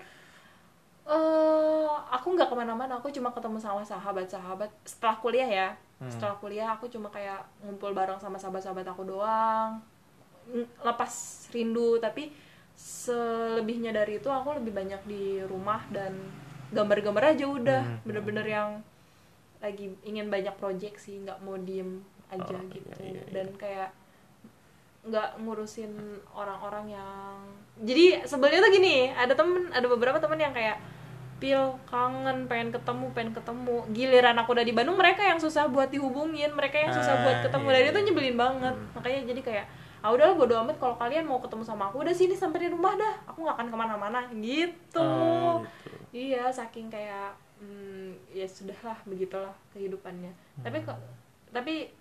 eh 1.10 1.90
aku 2.12 2.36
nggak 2.36 2.48
ke 2.52 2.54
mana-mana 2.54 3.00
aku 3.00 3.08
cuma 3.10 3.32
ketemu 3.32 3.58
sama 3.58 3.82
sahabat-sahabat 3.82 4.70
setelah 4.84 5.16
kuliah 5.18 5.48
ya. 5.48 5.68
Hmm. 6.00 6.08
setelah 6.08 6.32
kuliah 6.40 6.68
aku 6.72 6.88
cuma 6.88 7.12
kayak 7.12 7.44
ngumpul 7.60 7.92
bareng 7.92 8.16
sama 8.16 8.40
sahabat-sahabat 8.40 8.88
aku 8.88 9.04
doang. 9.04 9.80
Ng- 10.48 10.70
lepas 10.80 11.12
rindu 11.52 12.00
tapi 12.00 12.32
selebihnya 12.72 13.92
dari 13.92 14.16
itu 14.16 14.28
aku 14.32 14.56
lebih 14.56 14.72
banyak 14.72 15.00
di 15.04 15.44
rumah 15.44 15.84
dan 15.92 16.16
gambar-gambar 16.72 17.36
aja 17.36 17.44
udah. 17.44 17.82
Hmm. 17.84 18.00
bener-bener 18.08 18.46
yang 18.48 18.68
lagi 19.60 19.92
ingin 20.02 20.26
banyak 20.26 20.56
project 20.56 20.96
sih 20.98 21.20
nggak 21.20 21.40
mau 21.40 21.56
diem 21.56 22.00
aja 22.28 22.48
Oh, 22.50 22.60
iya, 22.60 22.72
gitu 22.72 22.90
iya, 22.98 23.12
iya. 23.12 23.22
dan 23.30 23.46
kayak 23.54 23.90
nggak 25.00 25.28
ngurusin 25.38 25.92
orang-orang 26.30 26.92
yang 26.92 27.34
jadi 27.78 28.20
sebelnya 28.22 28.60
tuh 28.60 28.70
gini 28.70 29.08
ada 29.10 29.32
temen 29.32 29.68
ada 29.68 29.86
beberapa 29.86 30.20
temen 30.20 30.36
yang 30.36 30.52
kayak 30.52 30.76
pil 31.40 31.56
kangen 31.84 32.44
pengen 32.44 32.68
ketemu 32.68 33.08
pengen 33.10 33.32
ketemu 33.32 33.74
giliran 33.90 34.36
aku 34.36 34.52
udah 34.52 34.60
di 34.60 34.76
Bandung 34.76 34.94
mereka 34.94 35.24
yang 35.24 35.40
susah 35.40 35.66
buat 35.66 35.88
dihubungin 35.88 36.52
mereka 36.52 36.76
yang 36.76 36.92
susah 36.92 37.16
Ah, 37.16 37.22
buat 37.24 37.36
ketemu 37.48 37.64
iya, 37.64 37.72
dan 37.72 37.80
iya. 37.80 37.90
itu 37.90 37.98
nyebelin 38.06 38.36
banget 38.36 38.74
Hmm. 38.76 38.92
makanya 38.92 39.20
jadi 39.26 39.40
kayak 39.40 39.66
ah 40.00 40.10
udahlah 40.10 40.32
bodo 40.32 40.54
amat 40.58 40.76
kalau 40.76 40.96
kalian 40.96 41.24
mau 41.24 41.40
ketemu 41.40 41.60
sama 41.60 41.88
aku 41.88 42.00
udah 42.00 42.12
sini 42.12 42.32
sampai 42.32 42.60
di 42.60 42.68
rumah 42.68 42.92
dah 42.92 43.14
aku 43.24 43.40
nggak 43.40 43.56
akan 43.56 43.68
ke 43.68 43.76
mana-mana 43.76 44.20
gitu 44.34 45.00
Oh, 45.00 45.60
gitu. 45.60 45.96
iya 46.12 46.48
saking 46.48 46.88
kayak 46.88 47.32
hmm, 47.60 48.32
ya 48.32 48.48
sudahlah 48.48 48.98
begitulah 49.06 49.54
kehidupannya 49.76 50.32
tapi 50.64 50.82
kok 50.82 50.98
tapi 51.52 51.92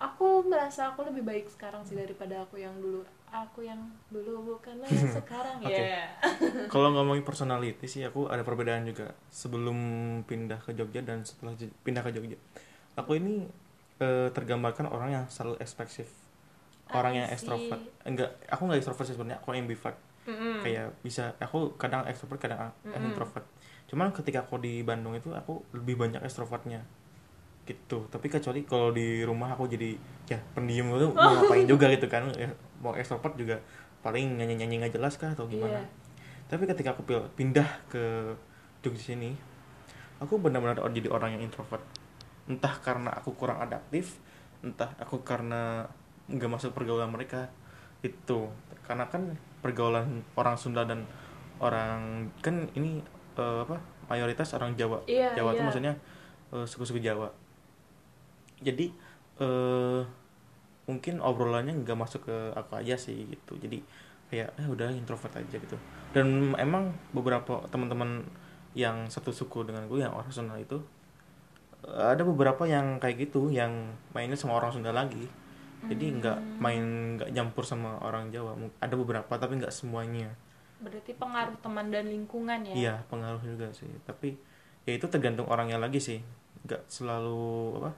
aku 0.00 0.48
merasa 0.48 0.92
aku 0.92 1.04
lebih 1.06 1.22
baik 1.22 1.46
sekarang 1.52 1.84
sih 1.84 1.94
daripada 1.94 2.42
aku 2.42 2.56
yang 2.56 2.72
dulu 2.80 3.04
aku 3.34 3.66
yang 3.66 3.82
dulu 4.14 4.54
bukanlah 4.54 4.86
yang 4.86 5.10
sekarang 5.10 5.58
Oke. 5.58 5.74
ya 5.74 6.06
Kalau 6.72 6.94
ngomongin 6.94 7.26
personality 7.26 7.86
sih 7.90 8.06
aku 8.06 8.30
ada 8.30 8.46
perbedaan 8.46 8.86
juga 8.86 9.10
sebelum 9.34 9.76
pindah 10.22 10.62
ke 10.62 10.70
Jogja 10.78 11.02
dan 11.02 11.26
setelah 11.26 11.58
pindah 11.82 12.06
ke 12.06 12.14
Jogja. 12.14 12.38
Aku 12.94 13.18
ini 13.18 13.42
eh, 13.98 14.30
tergambarkan 14.30 14.86
orang 14.86 15.10
yang 15.10 15.24
selalu 15.26 15.58
ekspresif. 15.58 16.06
Orang 16.94 17.18
yang 17.18 17.26
I 17.26 17.34
see. 17.34 17.36
ekstrovert. 17.42 17.82
Enggak, 18.06 18.30
aku 18.46 18.70
nggak 18.70 18.78
ekstrovert 18.78 19.06
sebenarnya, 19.10 19.38
aku 19.42 19.50
ambivert. 19.50 19.98
Mm-mm. 20.24 20.64
Kayak 20.64 20.92
bisa 21.04 21.32
aku 21.36 21.76
kadang 21.76 22.04
ekstrovert, 22.08 22.40
kadang 22.40 22.72
Mm-mm. 22.84 23.12
introvert. 23.12 23.44
Cuman 23.88 24.10
ketika 24.12 24.44
aku 24.44 24.56
di 24.58 24.80
Bandung 24.80 25.12
itu 25.12 25.28
aku 25.32 25.60
lebih 25.76 26.00
banyak 26.00 26.20
ekstrovertnya. 26.24 26.80
Gitu. 27.64 28.08
Tapi 28.12 28.26
kecuali 28.28 28.60
kalau 28.68 28.92
di 28.92 29.24
rumah 29.24 29.56
aku 29.56 29.64
jadi 29.64 29.96
ya 30.28 30.36
pendiam 30.52 30.92
itu 30.92 31.08
mau 31.12 31.32
ngapain 31.32 31.64
juga 31.64 31.88
gitu 31.92 32.08
kan. 32.08 32.28
Ya, 32.40 32.48
mau 32.80 32.92
ekstrovert 32.92 33.36
juga 33.36 33.56
paling 34.04 34.36
nyanyi-nyanyi 34.36 34.84
nggak 34.84 35.00
jelas 35.00 35.16
kah 35.16 35.32
atau 35.32 35.48
gimana 35.48 35.80
Iya. 35.80 35.88
tapi 36.44 36.68
ketika 36.68 36.92
aku 36.92 37.08
pindah 37.32 37.64
ke 37.88 38.36
Jogja 38.84 39.16
sini 39.16 39.32
aku 40.20 40.36
benar-benar 40.36 40.76
jadi 40.92 41.08
orang 41.08 41.40
yang 41.40 41.48
introvert 41.48 41.80
entah 42.44 42.76
karena 42.84 43.16
aku 43.16 43.32
kurang 43.32 43.64
adaptif 43.64 44.20
entah 44.60 44.92
aku 45.00 45.24
karena 45.24 45.88
nggak 46.28 46.50
masuk 46.52 46.76
pergaulan 46.76 47.08
mereka 47.08 47.48
itu 48.04 48.44
karena 48.84 49.08
kan 49.08 49.32
pergaulan 49.64 50.20
orang 50.36 50.60
Sunda 50.60 50.84
dan 50.84 51.08
orang 51.56 52.28
kan 52.44 52.68
ini 52.76 53.00
eh, 53.40 53.58
apa 53.64 53.80
mayoritas 54.12 54.52
orang 54.52 54.76
Jawa. 54.76 55.00
Iya, 55.08 55.32
Jawa 55.32 55.56
itu 55.56 55.64
iya. 55.64 55.66
maksudnya 55.72 55.92
eh, 56.52 56.66
suku-suku 56.68 57.00
Jawa. 57.00 57.32
Jadi 58.60 58.92
eh 59.40 60.02
mungkin 60.84 61.16
obrolannya 61.24 61.80
nggak 61.80 61.96
masuk 61.96 62.28
ke 62.28 62.36
aku 62.52 62.76
aja 62.76 63.00
sih 63.00 63.24
gitu. 63.24 63.56
Jadi 63.56 63.80
kayak 64.28 64.52
eh 64.60 64.66
udah 64.68 64.92
introvert 64.92 65.32
aja 65.32 65.56
gitu. 65.56 65.80
Dan 66.12 66.52
emang 66.60 66.92
beberapa 67.16 67.64
teman-teman 67.72 68.28
yang 68.76 69.08
satu 69.08 69.32
suku 69.32 69.64
dengan 69.64 69.88
gue 69.88 70.04
yang 70.04 70.12
orang 70.12 70.28
Sunda 70.28 70.60
itu 70.60 70.82
ada 71.84 72.20
beberapa 72.24 72.64
yang 72.64 72.96
kayak 72.98 73.28
gitu 73.28 73.52
yang 73.52 73.94
mainnya 74.12 74.36
sama 74.36 74.58
orang 74.58 74.74
Sunda 74.74 74.90
lagi 74.90 75.30
jadi 75.86 76.04
nggak 76.16 76.38
main 76.58 76.84
nggak 77.16 77.30
nyampur 77.30 77.62
sama 77.62 78.00
orang 78.00 78.28
Jawa. 78.28 78.56
Ada 78.78 78.94
beberapa 78.94 79.32
tapi 79.34 79.58
nggak 79.58 79.74
semuanya. 79.74 80.32
Berarti 80.80 81.12
pengaruh 81.14 81.56
teman 81.60 81.88
dan 81.88 82.06
lingkungan 82.06 82.60
ya? 82.64 82.74
Iya 82.74 82.94
pengaruh 83.08 83.40
juga 83.40 83.70
sih. 83.70 83.88
Tapi 84.04 84.36
ya 84.84 84.92
itu 84.94 85.06
tergantung 85.08 85.48
orangnya 85.48 85.76
lagi 85.76 85.98
sih. 85.98 86.20
Nggak 86.64 86.88
selalu 86.88 87.80
apa 87.80 87.92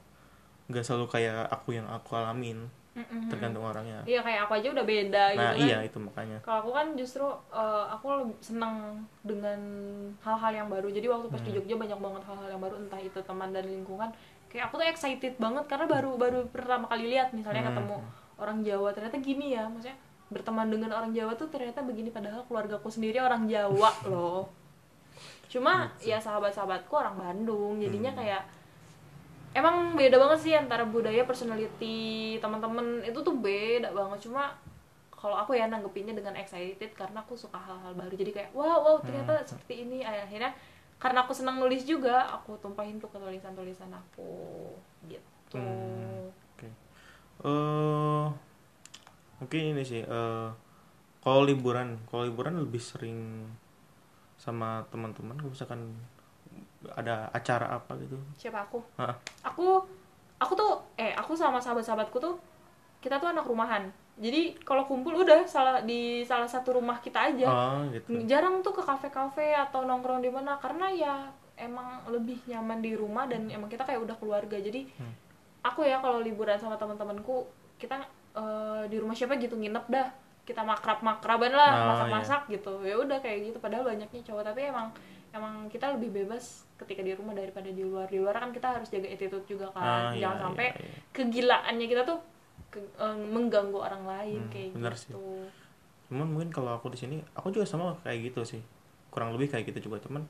nggak 0.66 0.82
selalu 0.82 1.06
kayak 1.06 1.46
aku 1.48 1.78
yang 1.78 1.86
aku 1.86 2.14
alamin. 2.14 2.66
Mm-mm. 2.96 3.28
tergantung 3.28 3.60
orangnya. 3.60 4.00
Iya 4.08 4.24
kayak 4.24 4.48
aku 4.48 4.56
aja 4.56 4.72
udah 4.72 4.86
beda 4.88 5.22
nah 5.36 5.52
gitu 5.52 5.60
kan. 5.60 5.68
iya 5.68 5.78
itu 5.84 5.98
makanya. 6.00 6.38
Kalau 6.40 6.58
aku 6.64 6.70
kan 6.72 6.86
justru 6.96 7.28
eh, 7.52 7.84
aku 7.92 8.08
senang 8.40 9.04
dengan 9.20 9.60
hal-hal 10.24 10.64
yang 10.64 10.68
baru. 10.72 10.88
Jadi 10.88 11.04
waktu 11.04 11.28
pas 11.28 11.44
di 11.44 11.52
Hmm. 11.52 11.60
Jogja 11.60 11.76
banyak 11.76 12.00
banget 12.00 12.22
hal-hal 12.24 12.48
yang 12.48 12.62
baru. 12.64 12.80
Entah 12.80 12.96
itu 12.96 13.20
teman 13.20 13.52
dan 13.52 13.68
lingkungan 13.68 14.08
kayak 14.46 14.70
aku 14.70 14.78
tuh 14.78 14.86
excited 14.86 15.34
banget 15.36 15.64
karena 15.66 15.86
baru 15.86 16.14
baru 16.14 16.38
pertama 16.48 16.86
kali 16.86 17.10
lihat 17.10 17.30
misalnya 17.30 17.66
Hmm. 17.66 17.70
ketemu 17.72 17.96
orang 18.36 18.58
Jawa 18.62 18.88
ternyata 18.92 19.16
gini 19.18 19.46
ya 19.52 19.64
maksudnya 19.66 19.96
berteman 20.26 20.68
dengan 20.68 20.90
orang 20.90 21.10
Jawa 21.10 21.32
tuh 21.34 21.46
ternyata 21.46 21.80
begini 21.80 22.10
padahal 22.10 22.42
keluargaku 22.44 22.88
sendiri 22.88 23.18
orang 23.18 23.46
Jawa 23.46 23.90
loh 24.10 24.48
cuma 25.46 25.88
ya 25.98 26.18
sahabat-sahabatku 26.18 26.90
orang 26.90 27.16
Bandung 27.16 27.78
jadinya 27.78 28.10
Hmm. 28.12 28.20
kayak 28.20 28.42
emang 29.54 29.96
beda 29.96 30.18
banget 30.18 30.38
sih 30.42 30.52
antara 30.52 30.84
budaya 30.84 31.24
personality 31.24 32.36
teman-teman 32.38 33.00
itu 33.02 33.16
tuh 33.16 33.32
beda 33.32 33.88
banget 33.90 34.28
cuma 34.28 34.52
kalau 35.16 35.32
aku 35.34 35.56
ya 35.56 35.64
nanggepinnya 35.64 36.12
dengan 36.12 36.36
excited 36.36 36.92
karena 36.92 37.18
aku 37.18 37.32
suka 37.32 37.56
hal-hal 37.56 37.96
baru 37.96 38.12
jadi 38.12 38.30
kayak 38.32 38.50
wow 38.52 38.84
wow 38.84 38.96
ternyata 39.00 39.32
Hmm. 39.40 39.48
seperti 39.48 39.74
ini 39.82 40.04
akhirnya 40.04 40.52
karena 40.96 41.24
aku 41.24 41.32
senang 41.36 41.60
nulis 41.60 41.84
juga 41.84 42.24
aku 42.32 42.56
tumpahin 42.58 42.96
tuh 42.96 43.08
ke 43.12 43.18
tulisan-tulisan 43.20 43.92
aku 43.92 44.72
gitu 45.06 45.56
Hmm. 45.56 46.26
Oke. 46.58 46.68
Eh 47.46 48.24
mungkin 49.38 49.60
ini 49.76 49.82
sih 49.86 50.02
eh 50.02 50.48
kalau 51.22 51.42
liburan, 51.42 51.98
kalau 52.10 52.22
liburan 52.26 52.58
lebih 52.58 52.82
sering 52.82 53.46
sama 54.36 54.84
teman-teman 54.90 55.34
kalau 55.38 55.50
misalkan 55.54 55.80
ada 56.94 57.26
acara 57.34 57.66
apa 57.78 57.98
gitu. 57.98 58.14
siapa 58.36 58.62
aku 58.62 58.78
Hah. 59.00 59.16
aku 59.42 59.82
aku 60.38 60.52
tuh 60.54 60.72
eh 60.94 61.10
aku 61.16 61.34
sama 61.34 61.58
sahabat-sahabatku 61.58 62.14
tuh 62.20 62.36
kita 63.02 63.18
tuh 63.18 63.32
anak 63.32 63.42
rumahan 63.48 63.90
jadi 64.16 64.56
kalau 64.64 64.88
kumpul 64.88 65.12
udah 65.12 65.44
salah 65.44 65.84
di 65.84 66.24
salah 66.24 66.48
satu 66.48 66.80
rumah 66.80 66.98
kita 66.98 67.28
aja. 67.28 67.46
Oh, 67.46 67.84
gitu. 67.92 68.24
jarang 68.24 68.64
tuh 68.64 68.72
ke 68.72 68.80
kafe-kafe 68.80 69.52
atau 69.52 69.84
nongkrong 69.84 70.24
di 70.24 70.32
mana 70.32 70.56
karena 70.56 70.88
ya 70.88 71.14
emang 71.54 72.00
lebih 72.08 72.40
nyaman 72.48 72.80
di 72.80 72.92
rumah 72.92 73.28
dan 73.28 73.44
emang 73.48 73.68
kita 73.68 73.84
kayak 73.84 74.00
udah 74.00 74.16
keluarga. 74.16 74.56
Jadi 74.56 74.88
Hmm. 74.96 75.12
aku 75.60 75.84
ya 75.84 76.00
kalau 76.00 76.20
liburan 76.20 76.56
sama 76.56 76.74
teman-temanku 76.74 77.44
kita 77.76 78.00
eh, 78.32 78.84
di 78.88 78.96
rumah 78.96 79.12
siapa 79.12 79.36
gitu 79.36 79.52
nginep 79.52 79.84
dah. 79.86 80.08
Kita 80.46 80.62
makrab 80.62 81.02
makraban 81.02 81.50
lah 81.50 81.72
Oh, 81.74 81.86
masak-masak 81.92 82.48
gitu. 82.48 82.80
Ya 82.80 82.96
udah 82.96 83.18
kayak 83.18 83.50
gitu 83.50 83.58
padahal 83.58 83.84
banyaknya 83.84 84.20
cowok. 84.22 84.44
Tapi 84.46 84.60
emang 84.68 84.92
emang 85.32 85.68
kita 85.68 85.92
lebih 85.92 86.08
bebas 86.14 86.64
ketika 86.76 87.04
di 87.04 87.12
rumah 87.12 87.36
daripada 87.36 87.68
di 87.68 87.82
luar. 87.82 88.08
Di 88.08 88.16
luar 88.16 88.36
kan 88.38 88.48
kita 88.48 88.80
harus 88.80 88.88
jaga 88.88 89.08
attitude 89.08 89.44
juga 89.44 89.68
Ah, 89.70 89.76
kan 89.76 90.16
iya, 90.16 90.24
jangan 90.24 90.38
sampai 90.48 90.66
iya, 90.70 90.78
iya. 90.78 91.00
kegilaannya 91.12 91.86
kita 91.86 92.02
tuh 92.04 92.18
mengganggu 93.34 93.78
orang 93.78 94.04
lain 94.04 94.40
Hmm, 94.46 94.52
kayak 94.52 94.70
bener 94.76 94.94
sih. 94.96 95.10
gitu 95.12 95.48
Cuman 96.06 96.26
mungkin 96.30 96.50
kalau 96.54 96.70
aku 96.78 96.86
di 96.94 96.98
sini, 96.98 97.16
aku 97.34 97.50
juga 97.50 97.66
sama 97.66 97.96
kayak 98.06 98.30
gitu 98.30 98.40
sih. 98.46 98.62
Kurang 99.10 99.34
lebih 99.34 99.50
kayak 99.50 99.66
gitu 99.74 99.90
juga, 99.90 99.98
cuman 100.04 100.22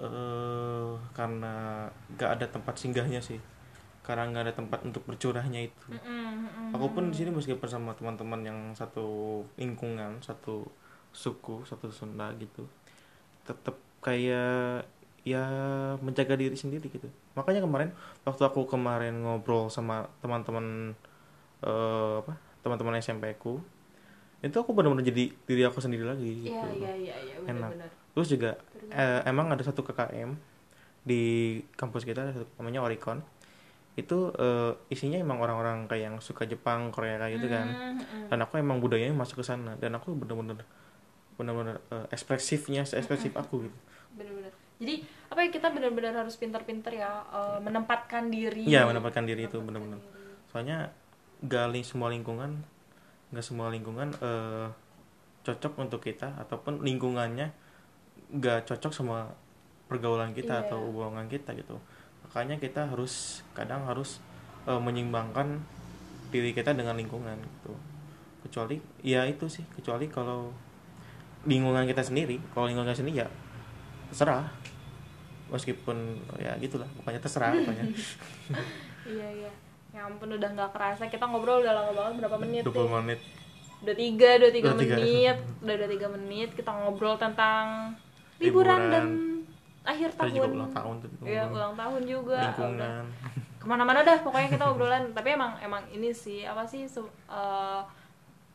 eh 0.00 0.92
karena 1.12 1.84
nggak 2.16 2.30
ada 2.40 2.46
tempat 2.48 2.74
singgahnya 2.80 3.20
sih. 3.20 3.36
Karena 4.00 4.32
nggak 4.32 4.44
ada 4.48 4.54
tempat 4.56 4.80
untuk 4.88 5.04
bercurahnya 5.04 5.60
itu. 5.68 5.86
Mm-mm, 5.92 6.48
mm-mm. 6.48 6.74
aku 6.74 6.86
pun 6.96 7.04
di 7.12 7.16
sini 7.20 7.30
meskipun 7.34 7.68
sama 7.68 7.92
teman-teman 7.98 8.40
yang 8.46 8.58
satu 8.72 9.42
lingkungan 9.60 10.22
satu 10.24 10.64
suku 11.12 11.66
satu 11.66 11.90
Sunda 11.90 12.30
gitu 12.38 12.62
tetap 13.42 13.74
kayak 14.00 14.86
ya 15.26 15.44
menjaga 16.00 16.38
diri 16.38 16.56
sendiri 16.56 16.88
gitu 16.88 17.10
makanya 17.36 17.60
kemarin 17.60 17.90
waktu 18.24 18.42
aku 18.46 18.64
kemarin 18.70 19.20
ngobrol 19.20 19.68
sama 19.68 20.08
teman-teman 20.24 20.94
eh, 21.60 22.14
apa 22.18 22.32
teman-teman 22.60 22.96
SMP 22.96 23.34
ku 23.34 23.60
itu 24.40 24.52
aku 24.54 24.72
benar-benar 24.72 25.02
jadi 25.02 25.24
diri 25.38 25.62
aku 25.62 25.78
sendiri 25.78 26.02
lagi 26.02 26.30
gitu 26.42 26.48
Iya 26.48 26.68
iya 26.72 26.92
iya 26.94 27.16
iya 27.18 27.34
Enak. 27.42 27.70
benar-benar. 27.70 27.90
terus 28.10 28.28
juga 28.28 28.50
eh, 28.86 29.20
emang 29.24 29.48
ada 29.48 29.60
satu 29.60 29.80
KKM 29.82 30.32
di 31.02 31.22
kampus 31.74 32.02
kita 32.02 32.20
ada 32.22 32.32
satu 32.34 32.48
namanya 32.56 32.80
Oricon 32.80 33.20
itu 33.94 34.16
eh, 34.32 34.72
isinya 34.88 35.16
emang 35.16 35.38
orang-orang 35.38 35.84
kayak 35.84 36.02
yang 36.02 36.16
suka 36.18 36.44
Jepang 36.44 36.88
Korea 36.88 37.16
kayak 37.18 37.32
gitu 37.36 37.46
kan 37.48 37.66
Mm, 37.68 37.94
mm. 37.98 38.26
dan 38.28 38.38
aku 38.40 38.56
emang 38.56 38.78
budayanya 38.78 39.12
masuk 39.14 39.40
ke 39.40 39.46
sana 39.46 39.76
dan 39.76 39.92
aku 39.92 40.14
bener-bener 40.14 40.64
bener-bener 41.34 41.80
eh, 41.86 42.06
ekspresifnya 42.10 42.82
ekspresif 42.82 43.32
aku 43.34 43.64
gitu 43.64 43.78
Benar-benar. 44.10 44.52
Jadi 44.76 44.94
apa 45.26 45.40
ya 45.40 45.48
kita 45.50 45.68
benar-benar 45.68 46.14
harus 46.16 46.34
pintar-pintar 46.34 46.92
ya 46.92 47.10
eh, 47.26 47.58
menempatkan 47.58 48.28
diri. 48.28 48.64
iya 48.64 48.84
menempatkan 48.84 49.22
diri 49.22 49.44
itu 49.44 49.56
Menempatkan 49.56 49.68
bener-bener 49.86 49.98
diri. 50.00 50.32
soalnya 50.46 50.78
gali 51.40 51.80
semua 51.80 52.12
lingkungan 52.12 52.60
nggak 53.30 53.44
semua 53.44 53.70
lingkungan 53.70 54.12
eh, 54.20 54.68
cocok 55.40 55.72
untuk 55.80 56.04
kita 56.04 56.36
ataupun 56.36 56.84
lingkungannya 56.84 57.48
nggak 58.30 58.68
cocok 58.68 58.92
sama 58.92 59.30
pergaulan 59.88 60.30
kita 60.30 60.60
Iya. 60.60 60.62
atau 60.68 60.78
hubungan 60.86 61.26
kita 61.26 61.56
gitu 61.56 61.80
makanya 62.26 62.60
kita 62.60 62.86
harus 62.86 63.40
kadang 63.56 63.86
harus 63.88 64.20
eh, 64.68 64.76
menyeimbangkan 64.76 65.58
diri 66.30 66.52
kita 66.52 66.76
dengan 66.76 66.94
lingkungan 66.94 67.34
gitu 67.40 67.72
kecuali 68.44 68.78
ya 69.00 69.24
itu 69.26 69.48
sih 69.48 69.64
kecuali 69.74 70.06
kalau 70.06 70.52
lingkungan 71.48 71.88
kita 71.88 72.04
sendiri 72.04 72.36
kalau 72.52 72.68
lingkungan 72.68 72.92
kita 72.92 73.00
sendiri 73.02 73.24
ya 73.24 73.28
terserah 74.12 74.46
meskipun 75.50 75.96
ya 76.38 76.54
gitulah 76.60 76.86
pokoknya 77.00 77.18
terserah 77.18 77.50
pokoknya 77.54 77.84
Iya 79.10 79.28
iya. 79.32 79.52
Ya 79.90 80.06
ampun 80.06 80.30
udah 80.30 80.48
nggak 80.54 80.70
kerasa. 80.70 81.10
Kita 81.10 81.26
ngobrol 81.26 81.62
udah 81.62 81.74
lama 81.74 81.92
banget 81.92 82.12
berapa 82.22 82.36
menit 82.38 82.62
20 82.62 82.74
nih? 82.74 82.88
menit. 83.02 83.20
Udah 83.80 83.94
tiga, 83.96 84.30
udah 84.36 84.50
tiga 84.52 84.70
menit, 84.76 85.36
udah 85.64 85.74
udah 85.74 85.88
tiga 85.88 86.06
menit 86.12 86.48
kita 86.52 86.70
ngobrol 86.70 87.16
tentang 87.16 87.96
liburan, 88.36 88.76
Liburan. 88.76 88.92
dan 88.92 89.04
akhir 89.80 90.12
tahun. 90.12 90.36
juga 90.36 90.48
ulang 90.52 90.72
tahun 90.76 90.94
tuh 91.00 91.08
Iya 91.24 91.42
ulang 91.48 91.74
tahun 91.74 92.02
juga. 92.04 92.40
Lingkungan. 92.52 93.04
Ke 93.60 93.66
mana-mana 93.68 94.00
dah 94.04 94.18
pokoknya 94.20 94.48
kita 94.52 94.64
obrolan. 94.68 95.04
Tapi 95.16 95.28
emang 95.32 95.52
emang 95.64 95.82
ini 95.90 96.12
sih 96.12 96.44
apa 96.44 96.68
sih 96.68 96.84
eh, 96.84 97.82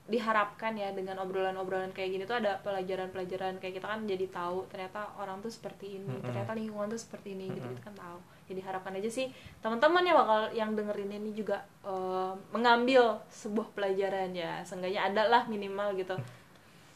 diharapkan 0.06 0.78
ya 0.78 0.94
dengan 0.94 1.18
obrolan-obrolan 1.18 1.90
kayak 1.90 2.10
gini 2.14 2.24
tuh 2.30 2.38
ada 2.38 2.62
pelajaran-pelajaran. 2.62 3.58
Kayak 3.58 3.82
kita 3.82 3.88
kan 3.90 4.06
jadi 4.06 4.26
tahu 4.30 4.70
ternyata 4.70 5.10
orang 5.18 5.42
tuh 5.42 5.50
seperti 5.50 5.98
ini 5.98 6.22
ternyata 6.22 6.54
lingkungan 6.54 6.94
tuh 6.94 7.02
seperti 7.02 7.34
ini 7.34 7.50
gitu 7.50 7.66
kita 7.66 7.82
kan 7.82 7.98
tahu 7.98 8.18
jadi 8.46 8.62
harapkan 8.62 8.94
aja 8.94 9.10
sih 9.10 9.28
teman-teman 9.60 10.06
ya 10.06 10.14
bakal 10.14 10.42
yang 10.54 10.78
dengerin 10.78 11.18
ini 11.18 11.34
juga 11.34 11.66
eh, 11.82 12.34
mengambil 12.54 13.18
sebuah 13.28 13.74
pelajaran 13.74 14.32
ya. 14.32 14.62
Seenggaknya 14.62 15.10
ada 15.10 15.26
lah 15.28 15.44
minimal 15.50 15.98
gitu. 15.98 16.14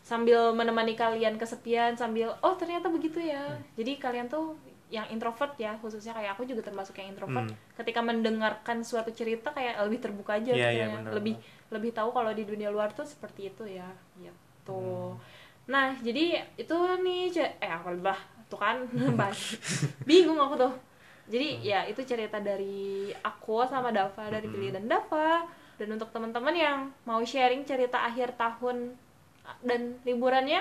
Sambil 0.06 0.54
menemani 0.58 0.98
kalian 0.98 1.38
kesepian 1.38 1.94
sambil 1.94 2.34
oh 2.42 2.54
ternyata 2.58 2.90
begitu 2.90 3.22
ya. 3.22 3.58
Jadi 3.78 3.98
kalian 3.98 4.26
tuh 4.26 4.58
yang 4.90 5.06
introvert 5.14 5.54
ya 5.62 5.78
khususnya 5.78 6.18
kayak 6.18 6.34
aku 6.34 6.50
juga 6.50 6.66
termasuk 6.66 6.98
yang 6.98 7.14
introvert. 7.14 7.46
Hmm. 7.46 7.58
ketika 7.78 8.02
mendengarkan 8.02 8.82
suatu 8.82 9.14
cerita 9.14 9.54
kayak 9.54 9.78
lebih 9.86 10.02
terbuka 10.02 10.42
aja 10.42 10.50
Iya, 10.50 10.58
iya, 10.58 10.66
pikirannya. 10.90 10.98
benar, 11.06 11.12
lebih 11.14 11.36
lebih 11.70 11.92
tahu 11.94 12.10
kalau 12.10 12.34
di 12.34 12.42
dunia 12.42 12.74
luar 12.74 12.90
tuh 12.98 13.06
seperti 13.06 13.54
itu 13.54 13.70
ya 13.70 13.86
gitu. 14.18 14.74
Hmm. 14.74 15.14
nah 15.70 15.94
jadi 16.02 16.42
itu 16.58 16.74
nih 17.06 17.30
eh 17.62 17.70
apa 17.70 17.94
bah? 18.02 18.18
Tuh 18.50 18.58
kan 18.58 18.82
bahas. 19.20 19.38
Bingung 20.10 20.42
aku 20.42 20.58
tuh 20.58 20.74
jadi 21.30 21.48
Hmm. 21.56 21.62
ya 21.62 21.80
itu 21.86 22.02
cerita 22.04 22.42
dari 22.42 23.14
aku 23.22 23.62
sama 23.64 23.94
Dava 23.94 24.28
dari 24.28 24.50
Hmm. 24.50 24.54
Pilih 24.58 24.72
dan 24.74 24.86
Dava. 24.90 25.46
Dan 25.80 25.96
untuk 25.96 26.12
teman-teman 26.12 26.52
yang 26.52 26.78
mau 27.08 27.24
sharing 27.24 27.64
cerita 27.64 28.04
akhir 28.04 28.36
tahun 28.36 29.00
dan 29.64 29.96
liburannya 30.04 30.60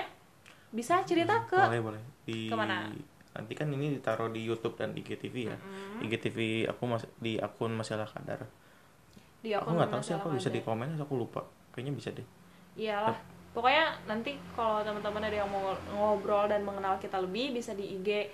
bisa 0.71 1.03
cerita 1.03 1.43
ke 1.43 1.59
boleh 1.59 1.83
boleh. 1.83 2.03
Di 2.23 2.47
ke 2.47 2.55
mana? 2.55 2.87
nanti 3.29 3.53
kan 3.53 3.67
ini 3.67 3.99
ditaruh 3.99 4.31
di 4.31 4.41
YouTube 4.41 4.79
dan 4.79 4.95
IGTV 4.95 5.35
ya. 5.51 5.57
Mm, 5.59 6.07
IGTV 6.07 6.37
aku 6.71 6.83
mas 6.87 7.03
di 7.19 7.35
akun 7.35 7.75
masalah 7.75 8.07
kadar. 8.07 8.47
Di 9.43 9.51
aku 9.51 9.69
akun 9.69 9.75
nggak 9.75 9.91
tahu 9.91 10.01
sih 10.07 10.15
aku 10.15 10.27
bisa 10.31 10.47
di 10.47 10.63
komen 10.63 10.95
aku 10.95 11.13
lupa. 11.19 11.43
Kayaknya 11.75 11.93
bisa 11.99 12.09
deh. 12.15 12.27
Iyalah. 12.79 13.19
Pokoknya 13.51 13.97
nanti 14.07 14.39
kalau 14.55 14.85
teman-teman 14.87 15.25
ada 15.25 15.35
yang 15.35 15.49
mau 15.51 15.73
ngobrol 15.91 16.47
dan 16.47 16.63
mengenal 16.63 16.95
kita 16.95 17.19
lebih 17.19 17.59
bisa 17.59 17.75
di 17.75 17.97
IG 17.97 18.29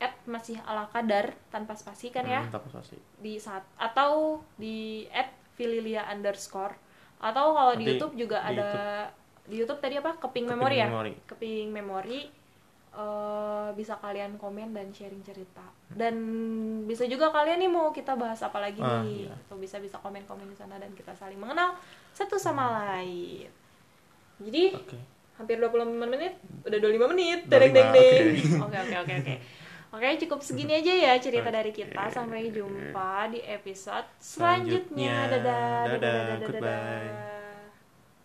at 0.00 0.16
masih 0.24 0.56
ala 0.64 0.88
kadar 0.88 1.36
tanpa 1.48 1.76
spasi 1.76 2.08
kan 2.08 2.24
ya? 2.24 2.40
Hmm, 2.40 2.50
tak 2.50 2.64
apa 2.64 2.80
sih 2.82 2.96
di 3.20 3.36
saat 3.36 3.62
atau 3.76 4.40
di 4.56 5.04
at 5.08 5.28
fililia 5.54 6.08
underscore. 6.08 6.72
Atau 7.20 7.52
kalau 7.52 7.76
di 7.76 7.84
YouTube 7.84 8.16
juga 8.16 8.40
di 8.40 8.56
ada 8.56 8.68
di 9.44 9.54
YouTube 9.54 9.76
tadi 9.78 10.00
apa? 10.00 10.16
Keping 10.16 10.44
Keping 10.44 10.46
memori 10.48 10.76
ya? 10.76 10.88
Keping 11.26 11.68
memori 11.68 12.20
eh, 12.90 13.68
bisa 13.70 13.94
kalian 13.96 14.34
komen 14.34 14.72
dan 14.72 14.88
sharing 14.88 15.20
cerita. 15.20 15.62
Dan 15.86 16.16
bisa 16.86 17.04
juga 17.04 17.28
kalian 17.28 17.60
nih 17.60 17.68
mau 17.68 17.92
kita 17.92 18.16
bahas 18.16 18.40
apa 18.40 18.56
lagi 18.56 18.80
Ah, 18.80 19.04
nih. 19.04 19.28
iya. 19.28 19.36
atau 19.36 19.60
bisa 19.60 19.76
bisa 19.78 20.00
komen 20.00 20.24
komen 20.24 20.48
di 20.48 20.56
sana 20.56 20.74
dan 20.74 20.90
kita 20.92 21.12
saling 21.12 21.36
mengenal 21.36 21.76
satu 22.10 22.34
sama 22.34 22.72
lain. 22.88 23.52
Jadi 24.40 24.72
Oke. 24.72 24.96
hampir 25.36 25.60
25 25.60 26.08
menit? 26.08 26.40
Udah 26.64 26.78
25 26.80 27.12
menit. 27.12 27.38
25, 27.44 27.52
deng 27.52 27.70
deng. 27.70 27.90
deng 27.92 28.26
oke. 28.64 28.78
oke 28.80 28.96
oke 28.96 29.14
oke 29.20 29.59
oke 29.90 30.08
cukup 30.18 30.40
segini 30.40 30.72
aja 30.76 30.92
ya 30.92 31.12
cerita 31.16 31.48
dari 31.48 31.70
kita 31.70 32.06
sampai 32.08 32.48
jumpa 32.48 33.28
di 33.28 33.40
episode 33.40 34.06
selanjutnya 34.16 35.14
Selanjutnya. 35.14 35.14
dadah 35.26 35.40
dadah 35.40 35.88
Dadah, 35.90 35.98
dadah 35.98 36.36
dadah, 36.36 36.46
goodbye. 36.46 36.70
dadah. 36.70 37.39